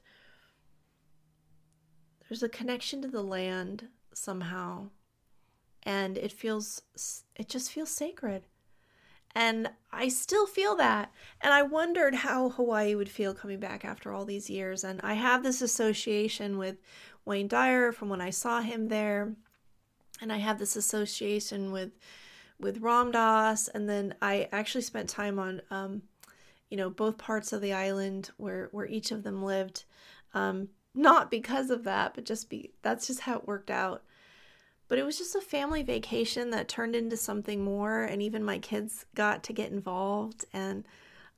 [2.28, 4.90] there's a connection to the land somehow.
[5.84, 6.82] And it feels,
[7.38, 8.44] it just feels sacred.
[9.34, 11.12] And I still feel that.
[11.42, 14.84] And I wondered how Hawaii would feel coming back after all these years.
[14.84, 16.78] And I have this association with
[17.28, 19.34] Wayne Dyer from when I saw him there.
[20.20, 21.92] And I have this association with
[22.60, 23.68] with Ram Dass.
[23.68, 26.02] And then I actually spent time on um,
[26.70, 29.84] you know, both parts of the island where where each of them lived.
[30.34, 34.04] Um, not because of that, but just be that's just how it worked out.
[34.88, 38.58] But it was just a family vacation that turned into something more, and even my
[38.58, 40.46] kids got to get involved.
[40.54, 40.86] And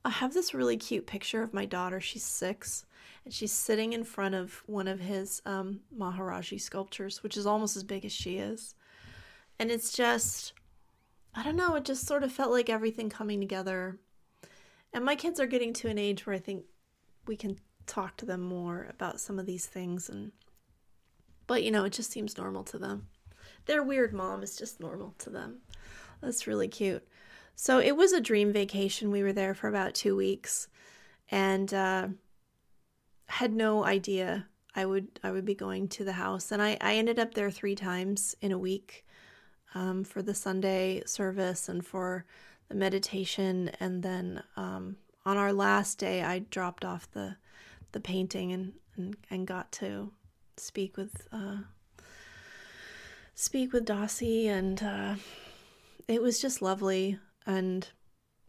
[0.04, 2.00] I have this really cute picture of my daughter.
[2.00, 2.86] She's six,
[3.24, 7.76] and she's sitting in front of one of his um, Maharajji sculptures, which is almost
[7.76, 8.74] as big as she is.
[9.58, 10.54] And it's just,
[11.34, 13.98] I don't know, it just sort of felt like everything coming together.
[14.92, 16.64] And my kids are getting to an age where I think
[17.26, 20.30] we can talk to them more about some of these things and
[21.48, 23.08] but you know it just seems normal to them
[23.66, 25.58] their weird mom is just normal to them.
[26.20, 27.06] That's really cute.
[27.62, 29.10] So it was a dream vacation.
[29.10, 30.66] We were there for about two weeks,
[31.30, 32.08] and uh,
[33.26, 36.52] had no idea I would I would be going to the house.
[36.52, 39.04] And I I ended up there three times in a week
[39.74, 42.24] um, for the Sunday service and for
[42.70, 44.96] the meditation, and then um,
[45.26, 47.36] on our last day, I dropped off the
[47.92, 50.12] the painting and and, and got to
[50.56, 51.58] speak with uh,
[53.34, 55.16] speak with Dassi, and uh,
[56.08, 57.18] it was just lovely
[57.56, 57.88] and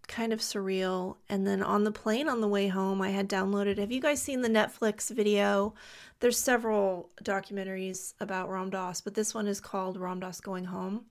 [0.08, 1.18] kind of surreal.
[1.30, 3.78] And then on the plane on the way home, I had downloaded.
[3.78, 5.74] Have you guys seen the Netflix video?
[6.20, 11.06] There's several documentaries about Ram Dass, but this one is called Ram Dass Going Home.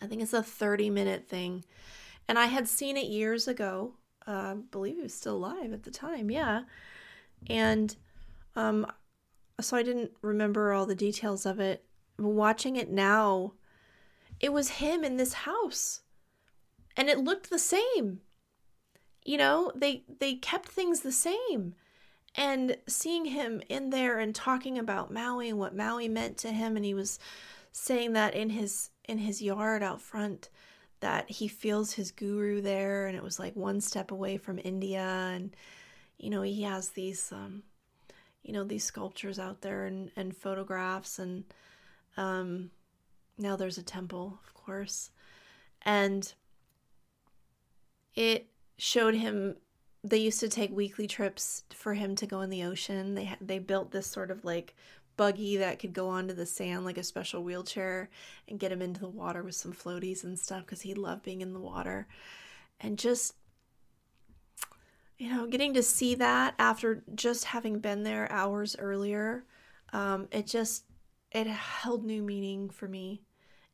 [0.00, 1.64] I think it's a 30 minute thing.
[2.28, 3.94] And I had seen it years ago.
[4.26, 6.30] Uh, I believe he was still alive at the time.
[6.30, 6.62] Yeah.
[7.48, 7.94] And
[8.54, 8.86] um,
[9.60, 11.84] so I didn't remember all the details of it
[12.18, 13.54] watching it now,
[14.40, 16.00] it was him in this house.
[16.96, 18.20] And it looked the same.
[19.24, 21.74] You know, they they kept things the same.
[22.34, 26.76] And seeing him in there and talking about Maui and what Maui meant to him
[26.76, 27.18] and he was
[27.72, 30.48] saying that in his in his yard out front
[31.00, 35.30] that he feels his guru there and it was like one step away from India
[35.34, 35.54] and
[36.16, 37.62] you know he has these um
[38.42, 41.44] you know these sculptures out there and and photographs and
[42.16, 42.70] um,
[43.38, 45.10] now there's a temple, of course.
[45.82, 46.32] And
[48.14, 48.46] it
[48.78, 49.56] showed him
[50.04, 53.14] they used to take weekly trips for him to go in the ocean.
[53.14, 54.74] They they built this sort of like
[55.16, 58.08] buggy that could go onto the sand like a special wheelchair
[58.48, 61.42] and get him into the water with some floaties and stuff because he loved being
[61.42, 62.06] in the water.
[62.80, 63.34] And just
[65.22, 69.44] you know, getting to see that after just having been there hours earlier,
[69.92, 70.82] um, it just
[71.30, 73.22] it held new meaning for me,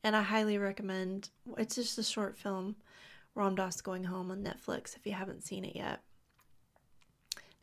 [0.05, 1.30] and I highly recommend.
[1.57, 2.76] It's just a short film,
[3.39, 6.01] Ram Dass Going Home on Netflix if you haven't seen it yet.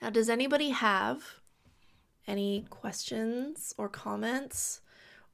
[0.02, 1.22] Now, does anybody have
[2.28, 4.82] any questions or comments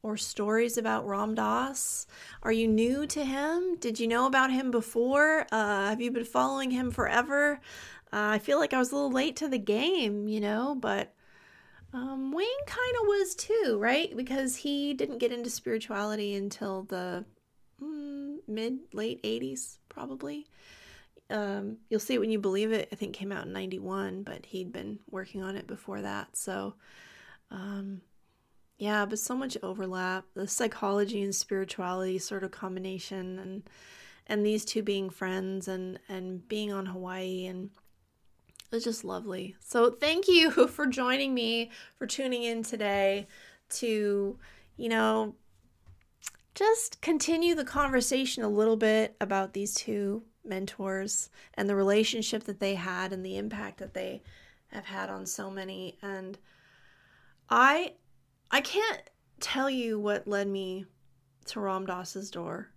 [0.02, 2.08] or stories about Ram Dass?
[2.42, 3.76] Are you new to him?
[3.78, 5.46] Did you know about him before?
[5.52, 7.60] Uh, have you been following him forever?
[8.12, 11.14] Uh, I feel like I was a little late to the game, you know, but
[11.94, 14.16] um, Wayne kind of was too, right?
[14.18, 17.26] Because he didn't get into spirituality until the
[17.82, 20.48] mm, mid late 80s, probably.
[21.30, 22.90] um, you'll see it when you believe it.
[22.92, 26.36] I think came out in '91, but he'd been working on it before that.
[26.36, 26.76] So,
[27.52, 28.02] um,
[28.78, 30.26] yeah, but so much overlap.
[30.34, 33.64] The psychology and spirituality sort of combination, and
[34.28, 37.70] and these two being friends, and and being on Hawaii, and
[38.72, 39.56] it's just lovely.
[39.60, 43.28] So thank you for joining me for tuning in today
[43.72, 44.38] to,
[44.78, 45.36] you know,
[46.56, 52.60] just continue the conversation a little bit about these two mentors and the relationship that
[52.60, 54.22] they had and the impact that they
[54.68, 56.38] have had on so many and
[57.50, 57.94] I
[58.50, 59.02] I can't
[59.40, 60.86] tell you what led me
[61.46, 62.70] to Ram Dass's door.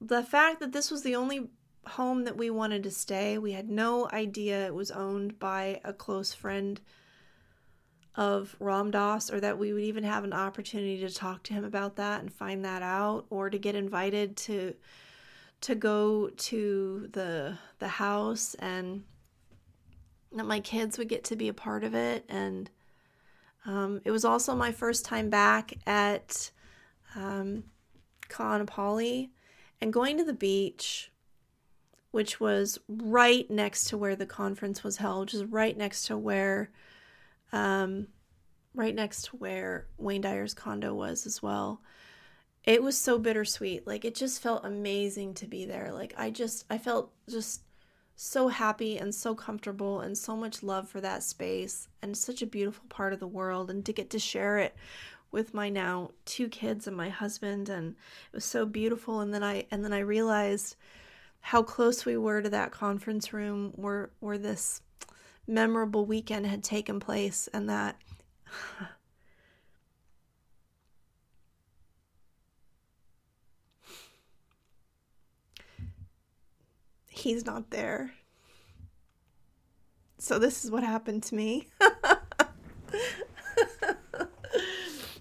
[0.00, 1.48] The fact that this was the only
[1.86, 5.92] home that we wanted to stay, we had no idea it was owned by a
[5.92, 6.80] close friend
[8.18, 11.64] of Ram Dass or that we would even have an opportunity to talk to him
[11.64, 14.74] about that and find that out or to get invited to
[15.60, 18.54] to go to the the house.
[18.56, 19.04] And
[20.32, 22.24] that my kids would get to be a part of it.
[22.28, 22.68] And
[23.64, 26.50] um, it was also my first time back at
[27.14, 27.62] um,
[28.28, 29.30] Ka'anapali
[29.80, 31.12] and going to the beach
[32.10, 36.70] which was right next to where the conference was held just right next to where
[37.52, 38.08] um,
[38.74, 41.80] right next to where Wayne Dyer's condo was as well
[42.68, 43.86] it was so bittersweet.
[43.86, 45.90] Like it just felt amazing to be there.
[45.90, 47.62] Like I just I felt just
[48.14, 52.46] so happy and so comfortable and so much love for that space and such a
[52.46, 54.76] beautiful part of the world and to get to share it
[55.30, 59.42] with my now two kids and my husband and it was so beautiful and then
[59.42, 60.76] I and then I realized
[61.40, 64.82] how close we were to that conference room where where this
[65.48, 67.96] memorable weekend had taken place and that
[77.08, 78.12] he's not there.
[80.18, 81.68] So this is what happened to me.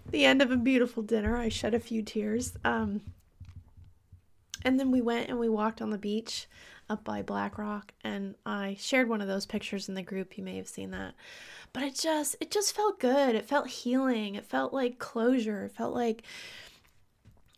[0.09, 1.37] the end of a beautiful dinner.
[1.37, 2.57] I shed a few tears.
[2.65, 3.01] Um,
[4.67, 6.45] and then we went and we walked on the beach
[6.89, 10.37] up by Black Rock and I shared one of those pictures in the group.
[10.37, 11.13] You may have seen that.
[11.71, 13.33] But it just it just felt good.
[13.33, 14.35] It felt healing.
[14.35, 15.63] It felt like closure.
[15.63, 16.23] It felt like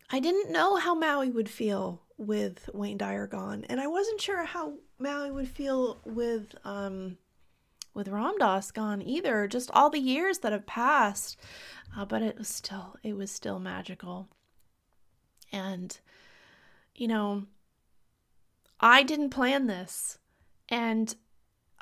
[0.08, 4.44] I didn't know how Maui would feel with Wayne Dyer gone, and I wasn't sure
[4.44, 7.18] how Maui would feel with um,
[7.92, 9.48] with Ram Dass gone either.
[9.48, 11.36] Just all the years that have passed,
[11.96, 14.28] uh, but it was still it was still magical.
[15.52, 15.98] And
[17.00, 17.44] you know,
[18.78, 20.18] I didn't plan this,
[20.68, 21.14] and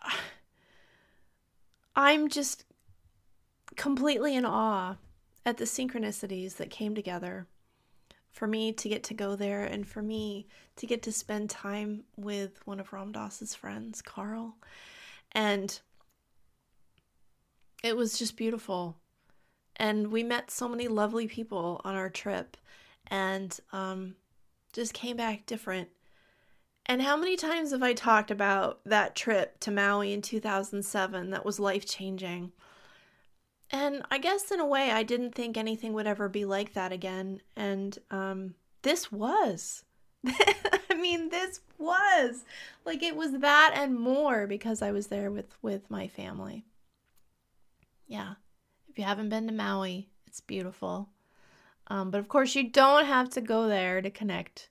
[1.96, 2.64] I'm just
[3.74, 4.94] completely in awe
[5.44, 7.48] at the synchronicities that came together
[8.30, 10.46] for me to get to go there and for me
[10.76, 14.56] to get to spend time with one of Ram Dass's friends, Carl.
[15.32, 15.80] And
[17.82, 18.96] it was just beautiful.
[19.74, 22.56] And we met so many lovely people on our trip
[23.08, 24.14] and um,
[24.72, 25.88] just came back different.
[26.86, 31.44] And how many times have I talked about that trip to Maui in 2007 that
[31.44, 32.52] was life changing?
[33.70, 36.92] And I guess in a way, I didn't think anything would ever be like that
[36.92, 37.42] again.
[37.56, 39.84] And um, this was.
[40.26, 42.44] I mean, this was
[42.84, 46.64] like it was that and more because I was there with with my family.
[48.06, 48.34] Yeah,
[48.88, 51.10] if you haven't been to Maui, it's beautiful.
[51.89, 54.68] Um, but of course, you don't have to go there to connect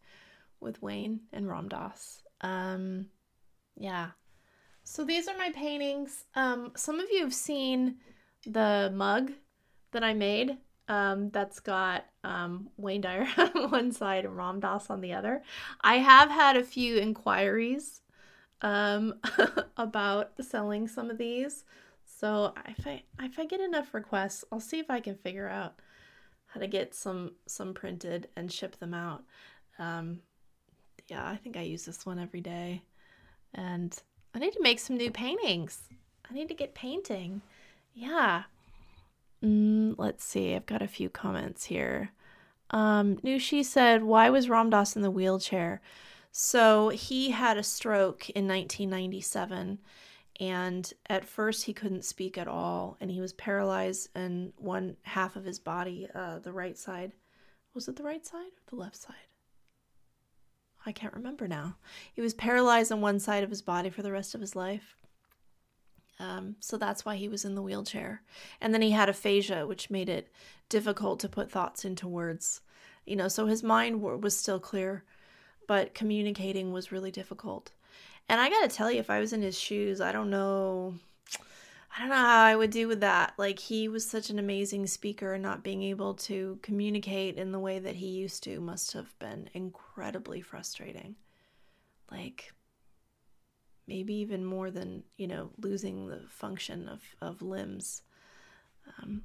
[0.59, 2.21] with Wayne and Ram Dass.
[2.41, 3.07] Um,
[3.75, 4.11] yeah.
[4.83, 6.25] So these are my paintings.
[6.35, 7.97] Um, some of you have seen
[8.45, 9.31] the mug
[9.91, 10.57] that I made
[10.87, 15.41] um, that's got um, Wayne Dyer on one side and Ram Dass on the other.
[15.81, 18.01] I have had a few inquiries
[18.61, 19.15] um,
[19.77, 21.65] about selling some of these.
[22.05, 25.79] So if I if I get enough requests, I'll see if I can figure out
[26.47, 29.23] how to get some some printed and ship them out.
[29.79, 30.21] Um,
[31.07, 32.83] yeah, I think I use this one every day,
[33.53, 33.97] and
[34.33, 35.81] I need to make some new paintings.
[36.29, 37.41] I need to get painting
[37.97, 38.43] yeah.
[39.43, 40.53] Mm, let's see.
[40.53, 42.11] I've got a few comments here.
[42.69, 45.81] Um, Nushi said, Why was Ram Dass in the wheelchair?
[46.31, 49.79] So he had a stroke in 1997,
[50.39, 55.35] and at first he couldn't speak at all, and he was paralyzed in one half
[55.35, 57.13] of his body, uh, the right side.
[57.73, 59.15] Was it the right side or the left side?
[60.85, 61.77] I can't remember now.
[62.13, 64.95] He was paralyzed on one side of his body for the rest of his life.
[66.19, 68.21] Um, so that's why he was in the wheelchair.
[68.61, 70.31] And then he had aphasia, which made it
[70.69, 72.61] difficult to put thoughts into words.
[73.05, 75.03] You know, so his mind was still clear,
[75.67, 77.71] but communicating was really difficult.
[78.29, 80.95] And I got to tell you if I was in his shoes, I don't know
[81.97, 83.33] I don't know how I would do with that.
[83.37, 87.59] Like he was such an amazing speaker and not being able to communicate in the
[87.59, 91.15] way that he used to must have been incredibly frustrating.
[92.11, 92.53] Like
[93.87, 98.03] maybe even more than, you know, losing the function of, of limbs.
[98.99, 99.23] Um,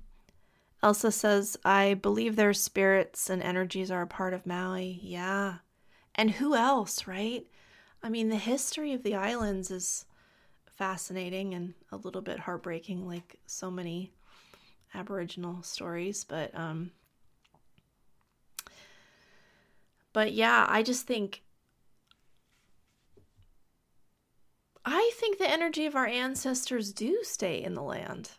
[0.82, 4.98] Elsa says, I believe their spirits and energies are a part of Maui.
[5.02, 5.56] Yeah.
[6.14, 7.46] And who else, right?
[8.02, 10.06] I mean, the history of the islands is
[10.66, 14.12] fascinating and a little bit heartbreaking, like so many
[14.94, 16.24] Aboriginal stories.
[16.24, 16.90] But, um,
[20.12, 21.42] but yeah, I just think
[24.84, 28.32] I think the energy of our ancestors do stay in the land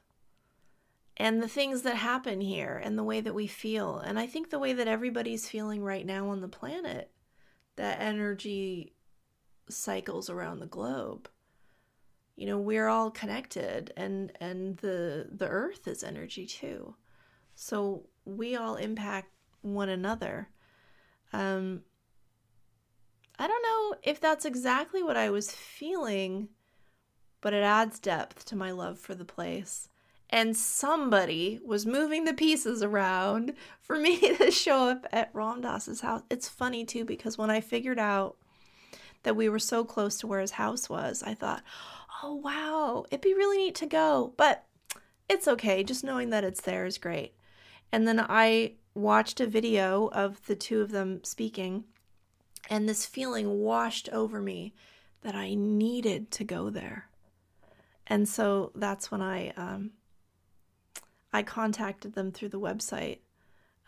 [1.16, 3.98] and the things that happen here and the way that we feel.
[3.98, 7.12] And I think the way that everybody's feeling right now on the planet,
[7.78, 8.94] that energy
[9.70, 11.30] cycles around the globe.
[12.36, 16.96] You know, we're all connected and and the the earth is energy too.
[17.56, 19.30] So we all impact
[19.62, 20.50] one another.
[21.32, 21.84] Um
[23.38, 26.50] I don't know if that's exactly what I was feeling,
[27.42, 29.90] but it adds depth to my love for the place
[30.34, 36.02] and somebody was moving the pieces around for me to show up at Ram Dass's
[36.02, 36.24] house.
[36.32, 38.36] It's funny too because when I figured out
[39.24, 41.64] that we were so close to where his house was, I thought,
[42.22, 44.66] "Oh wow, it'd be really neat to go." But
[45.30, 47.34] it's okay, just knowing that it's there is great.
[47.92, 51.86] And then I watched a video of the two of them speaking,
[52.70, 54.74] and this feeling washed over me
[55.22, 57.08] that I needed to go there.
[58.08, 59.92] And so that's when I um,
[61.32, 63.20] I contacted them through the website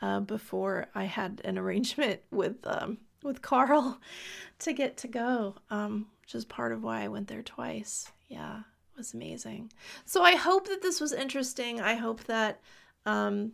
[0.01, 3.99] uh, before I had an arrangement with um, with Carl
[4.59, 8.11] to get to go, um, which is part of why I went there twice.
[8.28, 9.71] Yeah, it was amazing.
[10.05, 11.82] So I hope that this was interesting.
[11.82, 12.61] I hope that
[13.05, 13.53] um,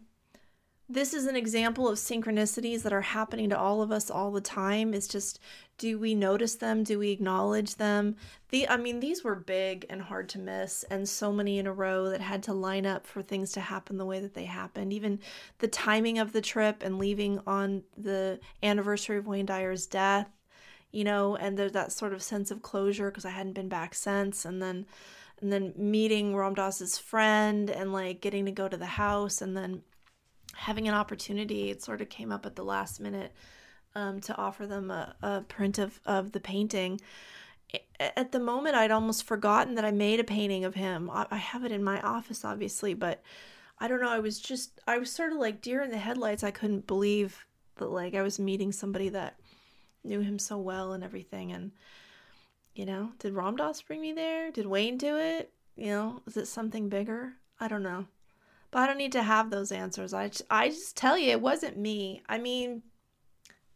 [0.94, 4.42] this is an example of synchronicities that are happening to all of us all the
[4.42, 4.94] time.
[4.94, 5.40] It's just
[5.78, 6.84] do we notice them?
[6.84, 8.18] Do we acknowledge them?
[8.50, 11.74] The I mean these were big and hard to miss and so many in a
[11.74, 14.92] row that had to line up for things to happen the way that they happened.
[14.92, 15.20] Even
[15.60, 20.30] the timing of the trip and leaving on the anniversary of Wayne Dyer's death,
[20.92, 23.96] you know, and there's that sort of sense of closure because I hadn't been back
[23.96, 24.86] since and then
[25.42, 29.58] and then meeting Ram Dass's friend and like getting to go to the house and
[29.58, 29.82] then
[30.54, 33.32] having an opportunity it sort of came up at the last minute
[33.96, 37.00] um, to offer them a, a print of, of the painting.
[38.00, 41.10] At the moment, I'd almost forgotten that I made a painting of him.
[41.14, 43.22] I have it in my office, obviously, but
[43.80, 44.10] I don't know.
[44.10, 46.44] I was just, I was sort of like deer in the headlights.
[46.44, 47.46] I couldn't believe
[47.78, 49.40] that, like, I was meeting somebody that
[50.04, 51.54] knew him so well and everything.
[51.54, 51.72] And,
[52.76, 54.52] you know, did Ram Dass bring me there?
[54.52, 55.54] Did Wayne do it?
[55.78, 57.34] You know, is it something bigger?
[57.60, 58.06] I don't know.
[58.72, 60.14] But I don't need to have those answers.
[60.14, 62.24] I I just tell you, it wasn't me.
[62.28, 62.84] I mean,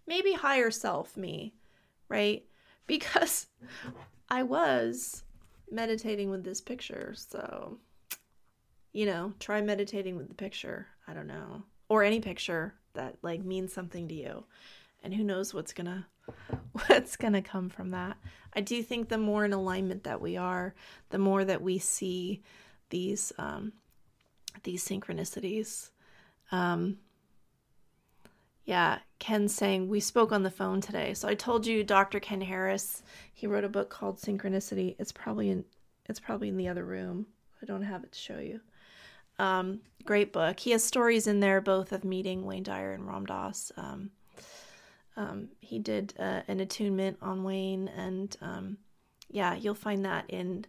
[0.08, 1.54] maybe higher self me,
[2.10, 2.44] right?
[2.88, 3.48] Because
[4.30, 5.24] I was
[5.72, 7.16] meditating with this picture.
[7.18, 7.80] So,
[8.94, 10.86] you know, try meditating with the picture.
[11.08, 11.64] I don't know.
[11.90, 14.44] Or any picture that like means something to you.
[15.04, 16.06] And who knows what's going to
[16.74, 18.18] what's going to come from that.
[18.54, 20.76] I do think the more in alignment that we are,
[21.10, 22.44] the more that we see
[22.92, 23.74] these um
[24.64, 25.90] these synchronicities
[26.52, 26.98] um
[28.66, 31.14] yeah, Ken saying we spoke on the phone today.
[31.14, 32.20] So I told you Dr.
[32.20, 34.96] Ken Harris, he wrote a book called Synchronicity.
[35.00, 35.64] It's probably in
[36.08, 37.28] it's probably in the other room.
[37.62, 38.60] I don't have it to show you.
[39.40, 40.60] Um, great book.
[40.60, 43.72] He has stories in there both of meeting Wayne Dyer and Ram Dass.
[43.78, 44.12] Um,
[45.18, 48.78] um, he did uh, an attunement on Wayne, and um,
[49.30, 50.66] yeah, you'll find that in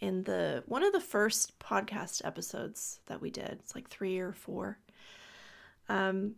[0.00, 3.58] in the one of the first podcast episodes that we did.
[3.60, 4.78] It's like three or four.
[5.88, 6.36] Um,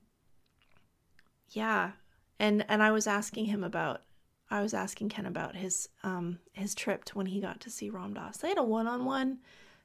[1.52, 1.92] yeah
[2.38, 4.02] and and i was asking him about
[4.50, 7.90] i was asking ken about his um his trip to when he got to see
[7.90, 9.38] ram dass they had a one-on-one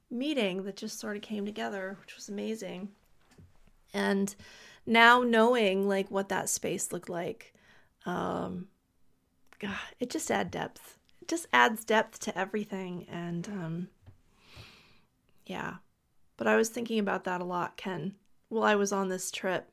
[0.10, 2.90] meeting that just sort of came together which was amazing
[3.94, 4.36] and
[4.86, 7.54] now knowing like what that space looked like
[8.06, 8.68] um
[9.60, 10.97] god it just adds depth
[11.28, 13.88] just adds depth to everything and um
[15.46, 15.76] yeah
[16.38, 18.14] but i was thinking about that a lot ken
[18.50, 19.70] while i was on this trip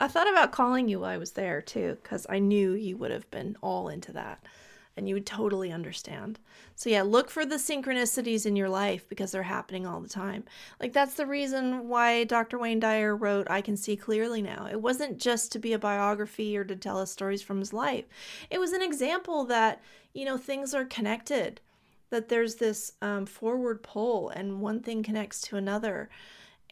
[0.00, 3.10] I thought about calling you while I was there too, because I knew you would
[3.10, 4.42] have been all into that.
[4.96, 6.38] And you would totally understand.
[6.74, 10.44] So, yeah, look for the synchronicities in your life because they're happening all the time.
[10.80, 12.58] Like, that's the reason why Dr.
[12.58, 14.68] Wayne Dyer wrote I Can See Clearly Now.
[14.70, 18.04] It wasn't just to be a biography or to tell us stories from his life,
[18.50, 19.80] it was an example that,
[20.12, 21.60] you know, things are connected,
[22.10, 26.10] that there's this um, forward pull and one thing connects to another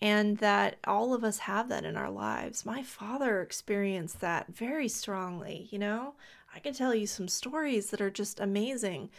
[0.00, 2.64] and that all of us have that in our lives.
[2.64, 6.14] My father experienced that very strongly, you know?
[6.58, 9.10] I can tell you some stories that are just amazing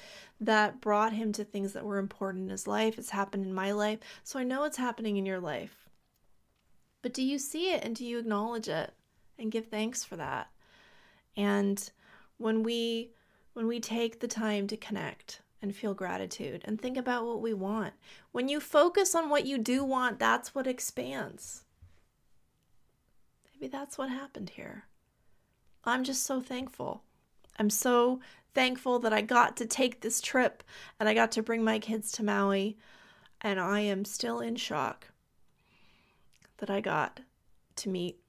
[0.42, 2.98] that brought him to things that were important in his life.
[2.98, 5.88] It's happened in my life, so I know it's happening in your life.
[7.02, 8.94] But do you see it and do you acknowledge it
[9.38, 10.50] and give thanks for that?
[11.38, 11.90] And
[12.36, 13.12] when we
[13.54, 17.54] when we take the time to connect and feel gratitude and think about what we
[17.54, 17.94] want.
[18.34, 21.64] When you focus on what you do want, that's what expands.
[23.54, 24.88] Maybe that's what happened here.
[25.86, 27.04] I'm just so thankful.
[27.60, 28.22] I'm so
[28.54, 30.64] thankful that I got to take this trip
[31.00, 32.78] and I got to bring my kids to Maui.
[33.42, 35.08] And I am still in shock
[36.58, 37.22] that I got
[37.78, 38.20] to meet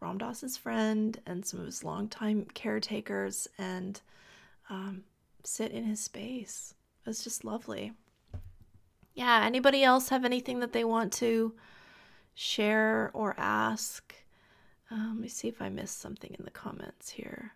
[0.00, 4.00] Ram Dass's friend and some of his longtime caretakers and
[4.68, 5.04] um,
[5.44, 6.74] sit in his space.
[7.04, 7.92] It was just lovely.
[9.14, 11.54] Yeah, anybody else have anything that they want to
[12.34, 14.14] share or ask?
[14.90, 17.52] Um, let me see if I missed something in the comments here.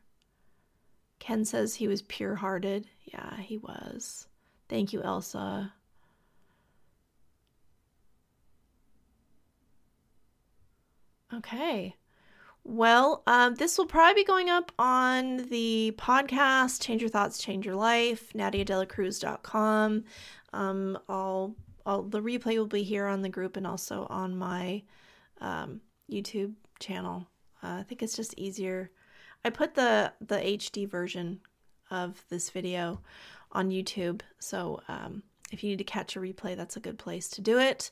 [1.24, 2.86] Ken says he was pure hearted.
[3.06, 4.28] Yeah, he was.
[4.68, 5.72] Thank you, Elsa.
[11.32, 11.96] Okay.
[12.62, 17.64] Well, um, this will probably be going up on the podcast, Change Your Thoughts, Change
[17.64, 20.04] Your Life, NadiaDelaCruz.com.
[20.52, 21.56] Um, I'll,
[21.86, 24.82] I'll, the replay will be here on the group and also on my
[25.40, 25.80] um,
[26.12, 27.26] YouTube channel.
[27.62, 28.90] Uh, I think it's just easier.
[29.44, 31.40] I put the, the HD version
[31.90, 33.00] of this video
[33.52, 35.22] on YouTube, so um,
[35.52, 37.90] if you need to catch a replay, that's a good place to do it.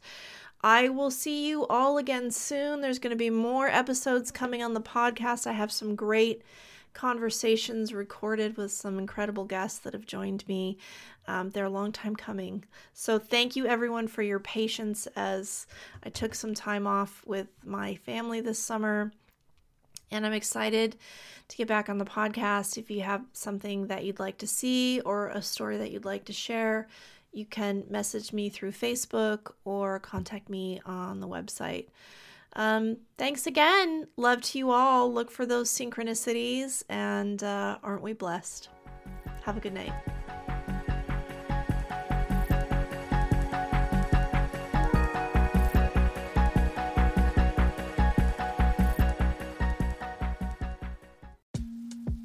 [0.64, 2.80] I will see you all again soon.
[2.80, 5.46] There's going to be more episodes coming on the podcast.
[5.46, 6.42] I have some great
[6.94, 10.78] conversations recorded with some incredible guests that have joined me.
[11.26, 12.64] Um, they're a long time coming.
[12.92, 15.66] So, thank you everyone for your patience as
[16.04, 19.12] I took some time off with my family this summer.
[20.12, 20.96] And I'm excited
[21.48, 22.78] to get back on the podcast.
[22.78, 26.26] If you have something that you'd like to see or a story that you'd like
[26.26, 26.86] to share,
[27.32, 31.88] you can message me through Facebook or contact me on the website.
[32.54, 34.06] Um, thanks again.
[34.16, 35.12] Love to you all.
[35.12, 38.68] Look for those synchronicities, and uh, aren't we blessed?
[39.44, 40.11] Have a good night.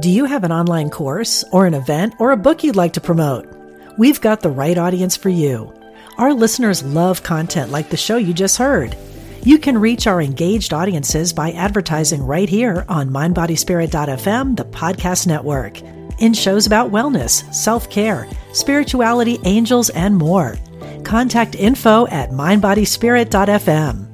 [0.00, 3.00] Do you have an online course or an event or a book you'd like to
[3.00, 3.46] promote?
[3.98, 5.70] We've got the right audience for you.
[6.16, 8.96] Our listeners love content like the show you just heard.
[9.42, 15.82] You can reach our engaged audiences by advertising right here on mindbodyspirit.fm, the podcast network,
[16.18, 20.56] in shows about wellness, self care, spirituality, angels, and more.
[21.04, 24.11] Contact info at mindbodyspirit.fm.